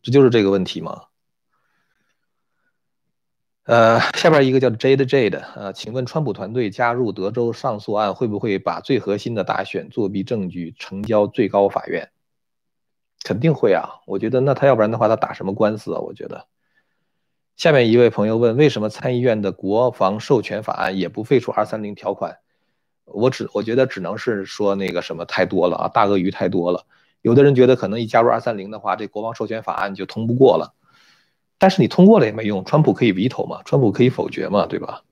[0.00, 1.02] 这就是这个问题吗？
[3.64, 12.10] 呃，下边一个叫 Jade Jade，呃，请问川普团队加入德州上诉案会不会把最核心的大选作弊证据呈交最高法院？
[13.24, 15.98] 肯定会啊，我觉得那他要不然的话他打什么官司啊？
[15.98, 16.46] 我觉得。
[17.56, 22.38] 下面一位朋友问，为什么参议院的国防授权法案也不废除二三零条款？
[23.06, 26.84] 我只我觉得只能是说那个什么太多了啊，大鳄鱼太多了。
[27.22, 30.74] 有的人觉得可能一加入二三零的话，这国防授权法案就通不过了。
[31.56, 33.62] 但是你通过了也没用，川普可以 veto 嘛？
[33.64, 34.66] 川普可以否决嘛？
[34.66, 35.02] 对吧？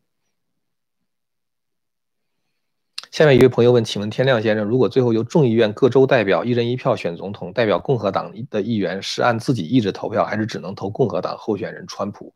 [3.13, 12.33] 下面一位朋友问：请问天亮先生，如果最后由众议院各州代表一人一票选总统，代表共和党的议员是按自己意志投票，还是只能投共和党候选人川普？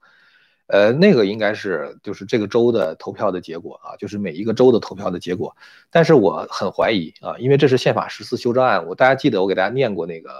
[0.67, 5.57] 呃，那个应该是就是这个州的投票的结果啊，就是每一个州的投票的结果。
[5.91, 10.31] 但是我很怀疑啊，因为这是宪法十四修正案，我大家记得我给大家念过那个。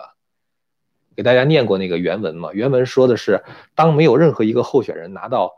[1.17, 2.53] 给大家念过那个原文嘛？
[2.53, 3.43] 原文说的是，
[3.75, 5.55] 当没有任何一个候选人拿到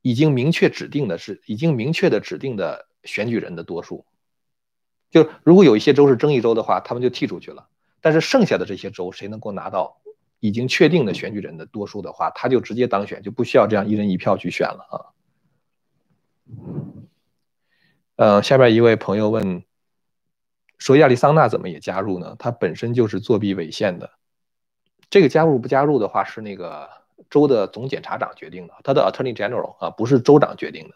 [0.00, 4.04] 已经明确指定的是已经明确的指定的选举人的多数，
[5.10, 7.68] 就如果有一些州是争议州的话，他们就剔出去了。
[8.00, 10.00] 但是剩下的这些州，谁能够拿到
[10.40, 14.96] 已经确定的选举人的多数的话，他就直接当选，就不需要这样一人一票去选了啊。
[18.16, 19.64] 呃，下边一位朋友问。
[20.78, 22.34] 说亚利桑那怎么也加入呢？
[22.40, 24.10] 它本身就是作弊违宪的。
[25.08, 26.90] 这个加入不加入的话，是那个
[27.30, 30.94] 州的总检察长决定的，他的 Attorney General 啊，不是州长决定的。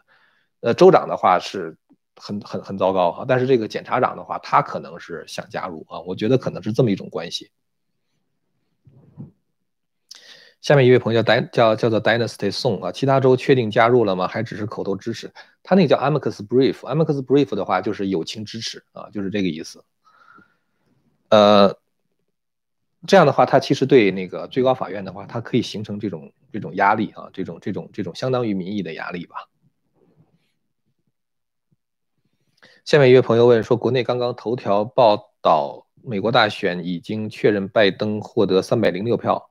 [0.59, 1.77] 呃，州长的话是
[2.17, 7.51] 很很很糟糕哈，但是这个检察长的话，他可能是想加入啊，我觉得可能是这么一种关系。
[10.59, 14.27] 下面一位朋友叫叫叫做 Dynasty Song 啊，其他州确定加入了吗？
[14.27, 15.31] 还只是口头支持？
[15.63, 19.83] 他那个叫 Amicus Brief，Amicus Brief 的话就是友情支持啊，就是这个意思。
[21.29, 21.77] 呃，
[23.05, 29.35] 这样的话，他其实对那个最高法院的话，它可以形成这种这种压力啊，这种这种这种相当于民意的压力吧。
[32.87, 39.49] 下面一位朋友问说，国内刚刚头条报道，美国大选已经确认拜登获得三百零六票。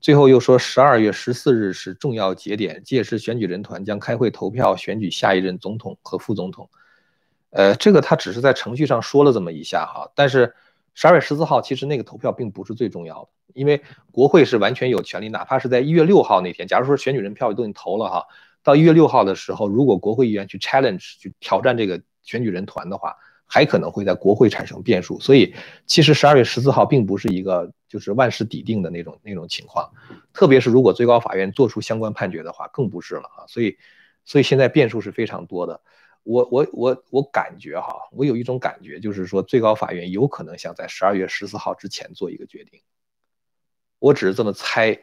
[0.00, 6.70] 最后又说，十二月十四日是重要节点，届时选举人团将开会投票选举下一任总统和副总统。
[7.50, 10.54] 呃，这个他只是在程序上说了这么一下哈，但是
[10.94, 13.82] 十二月十四号其实那个投票并不是最重要的，因为
[14.12, 18.26] 国会是完全有权利，哪怕是在一月六号那天，假如说选举人票都已经投了哈，
[18.62, 23.16] 到一月六号的时候，如果国会议员去 challenge 去挑战这个选举人团的话。
[23.48, 25.54] 还可能会在国会产生变数，所以
[25.86, 29.88] 其实十二月十四号并不是一个就是万事抵定的那种那种情况，
[30.32, 33.46] 特别是如果最高法院做出相关判决的话，更不是了啊。
[33.46, 33.78] 所以，
[34.24, 35.80] 所以现在变数是非常多的。
[36.24, 42.80] 我我我我感觉哈，我有一种感觉，就是说最高法院有可能想在十二月十四号之前做一个决定。
[44.00, 44.98] 我只是这么猜，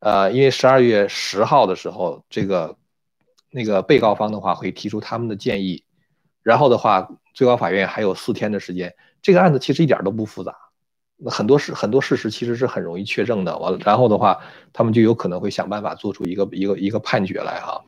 [0.00, 2.76] 呃，因为十二月十号的时候，这个
[3.52, 5.84] 那个被告方的话会提出他们的建议，
[6.46, 7.08] 然后的话。
[7.36, 10.56] 最高法院还有四天的时间，这个案子其实一点都不复杂，
[11.26, 13.58] 很多事很多事实其实是很容易确证的。
[13.58, 14.38] 完了，然后的话，
[14.72, 17.84] 他们就有可能会想办法做出一个一个一个判决来哈。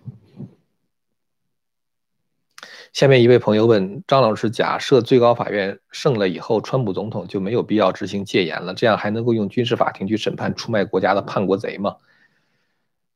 [2.92, 11.96] 下面一位朋友问张老师：假设最高法院胜了以后，川普总统就没有必要执行戒严了，这样还能够用军事法庭去审判出卖国家的叛国贼吗？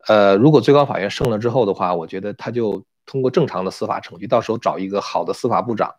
[0.08, 5.94] 呃，如果最高法院胜了之后的话，我觉得他就通过正常的司法程序，到时候找一个好的司法部长。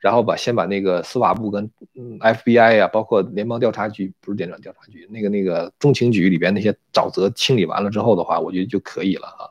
[0.00, 9.48] 然后把先把那个司法部跟 FBI 啊，包括联邦调查局，不是联邦调查局，那个那个中情局里边那些沼泽清理完了之后的话，我觉得就可以了啊，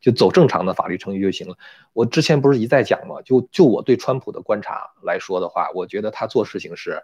[0.00, 1.56] 就走正常的法律程序就行了。
[1.92, 3.20] 我之前不是一再讲吗？
[3.22, 7.02] 就就我对川普的观察来说的话，我觉得他做事情是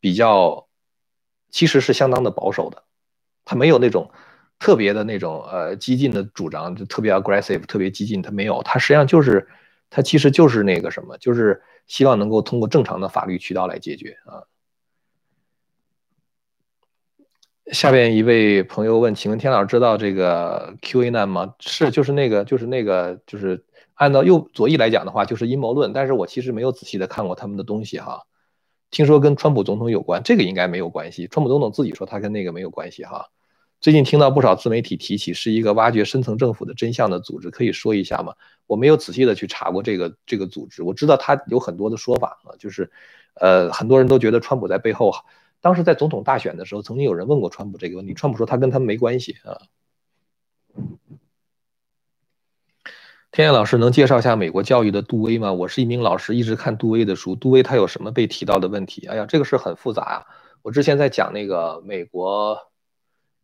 [0.00, 0.66] 比较，
[1.50, 2.84] 其实是相当的保守的，
[3.44, 4.10] 他没有那种
[4.60, 9.48] 特别的那种呃激进的主张，就特别 aggressive，特别激进，他没有，他实际上就是
[9.90, 11.60] 他其实就是那个什么，就是。
[11.86, 14.46] 希望能够通过正常的法律渠道来解决啊。
[17.72, 25.92] 下边一位朋友问：“请问天老师知道这个 QA 难吗？”是，就是那个，就是那个，就是按照右左翼来讲的话，就是阴谋论。
[25.92, 28.22] 但是我其实没有仔细的看过他们的东西哈。
[28.92, 31.26] 听说跟川普总统有关，这个应该没有关系。
[31.26, 33.26] 川普总统自己说他跟那个没有关系哈。
[33.80, 38.34] 最近听到不少自媒体提起，是一个挖掘深层政府的真相的组织，可以说一下吗？
[38.66, 42.90] 我没有仔细的去查过这个这个组织，我知道他有很多的说法啊，就是，
[43.34, 45.14] 呃，很多人都觉得川普在背后，
[45.62, 49.62] 当时在总统大选的时候，曾经有人问过川普这个问题，川普说他跟他们没关系啊。
[53.32, 55.54] 天野老师能介绍一下美国教育的杜威吗？
[55.54, 59.06] 我是一名老师，一直看杜威的书，杜威他有什么被提到的问题？
[59.06, 60.26] 哎呀，这个是很复杂啊。
[60.60, 62.58] 我之前在讲那个美国。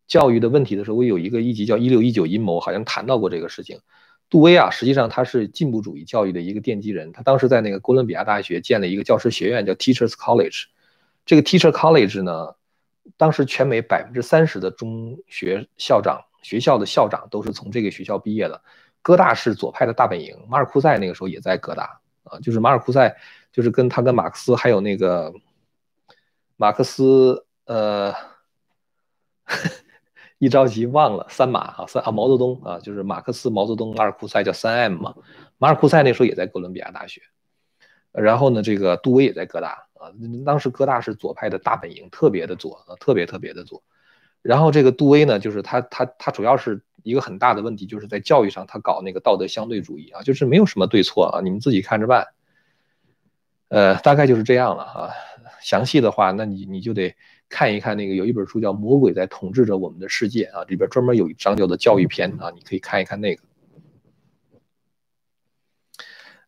[0.07, 3.79] 教育的问题的时候，我有一个一集叫《一六一九阴谋》，好像谈到过这个事情。
[4.29, 10.63] 杜威啊，实际上他是进步主义教育的一个奠基人，他当时在那个哥伦比亚大学建了一个教师学院，叫 Teachers College。
[11.25, 12.55] 这个 Teacher College 呢，
[13.15, 18.61] 当时全美百分之三十的中学校长、学校的校长都是从这个学校毕业的。
[19.01, 23.15] 哥大是左派的大本营，马尔库塞那个时候也在哥大啊，就是马尔库塞，
[23.53, 25.33] 就是跟他跟马克思还有那个
[26.57, 28.13] 马克思，呃。
[30.39, 35.15] 一着急忘了三马啊，三啊毛泽东啊，就是马克思、毛泽东、马尔库塞叫三 M 嘛。
[35.57, 37.21] 马尔库塞那时候也在哥伦比亚大学，
[38.11, 40.13] 然后呢，这个杜威也在哥大啊。
[40.45, 43.81] 当时哥大是左派的大本营，特别的左啊，特别特别的左。
[44.43, 52.27] 然后这个杜威呢，就是他他他主要是一个很大的问题，就是在教育上他搞那个道德相对主义啊，就是没有什么对错啊，你们自己看着办。
[53.69, 55.09] 呃，大概就是这样了啊。
[55.61, 57.15] 详细的话，那你你就得。
[57.49, 63.41] 看一看那个有一本书叫《魔鬼在统治着我们的世界》啊，里边专门有一章叫做教育篇啊，你可以看一看那个。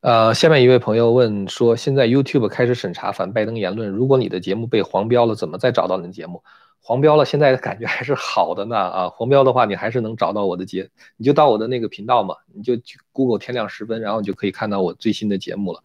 [0.01, 6.41] 呃，下面一位朋友问说，现在 YouTube 开始审查反拜登言论，如果你的节目被黄标了，怎么再找到你的节目？
[6.81, 15.83] 黄标了，现在感觉还是好的呢啊，黄标的话，你还是能找到我的节，你就到我的那个频道嘛，你就去 Google 天亮十分，然后你就可以看到我最新的节目了。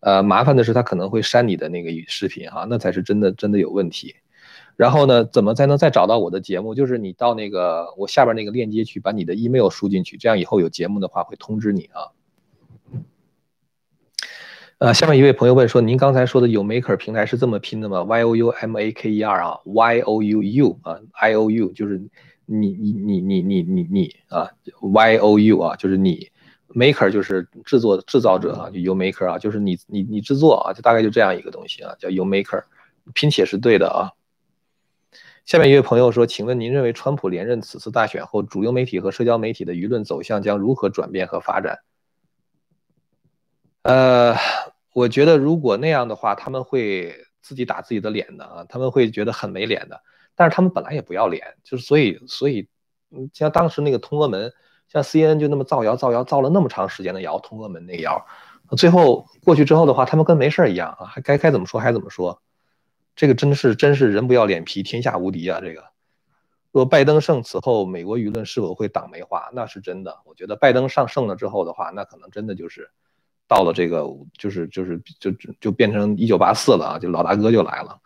[0.00, 4.14] 呃，麻烦的是他可能会删你的那个视频哈，那才是真的真的有问题。
[4.80, 6.74] 然后呢，怎么才能再找到我的节目？
[6.74, 12.08] 就是你到那个我下边那个链接去，把你的 email 输进去，这样以后有节目的话会通知你啊。
[14.78, 21.50] 呃，下面一位朋友问说，您刚才说的有 maker 平台是这么拼的吗？y o u m a k e r 啊，y o u u 啊，i o
[21.50, 22.00] u 就是
[22.46, 24.48] 你你你你你你你啊
[24.80, 26.30] ，y o u 啊就是你
[26.74, 32.64] ，maker 就是制作制造者啊，就 you maker 啊，就是你你你制作啊，就大概就这样一个东西啊，叫 you maker，
[33.12, 34.16] 拼写是对的啊。
[35.46, 41.80] 下面一位朋友说：“请问您认为川普连任此次大选后，主流媒体和社交媒体的舆论走向将如何转变和发展？”
[43.82, 44.36] 呃，
[44.92, 50.00] 我觉得如果那样的话，他们会自己打自己的脸的啊，他们会觉得很没脸的。
[50.36, 52.68] 但是他们本来也不要脸，就是所以所以，
[53.32, 54.52] 像当时那个通俄门，
[54.88, 58.24] 像 CNN 就那么造谣造谣造了那么长时间的谣，通俄门那谣
[58.76, 62.40] 最后过去之后的话，他们跟没事一样啊，还该该怎么说还怎么说，
[63.20, 65.60] 这个真是真是人不要脸皮，天下无敌啊！
[65.60, 65.84] 这个，
[66.72, 69.50] 若拜登胜，此后美国舆论是否会党媒化？
[69.52, 70.20] 那是真的。
[70.24, 72.88] 我觉得拜登上胜了之后的话，那可能真的就是
[73.46, 74.06] 到了这个，
[74.38, 78.00] 就是就是就就变成一九八四了啊，就老大哥就来了。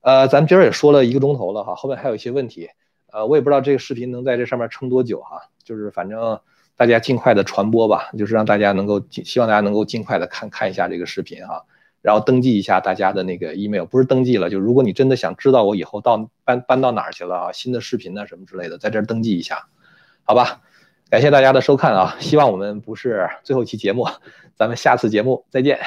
[0.00, 2.68] 呃，咱们今儿也说了一个钟头了哈，后面还有一些问题，
[3.12, 6.40] 呃，我也不知道这个视频能在这上面撑多久哈，就是反正。
[6.74, 11.64] 大家尽快的传播吧，就是让大家能够，希望大家能够尽快的看看一下这个视频哈，
[12.02, 19.68] 然后登记一下大家的那个 email，不是登记了，就如果你真的想知道我以后到搬搬到哪儿去了啊，新的视频呢什么之类的，在这儿登记一下，
[20.24, 20.60] 好吧？
[21.08, 24.06] 感谢大家的收看啊，希望我们不是最后一期节目，
[24.54, 25.78] 咱们下次节目再见。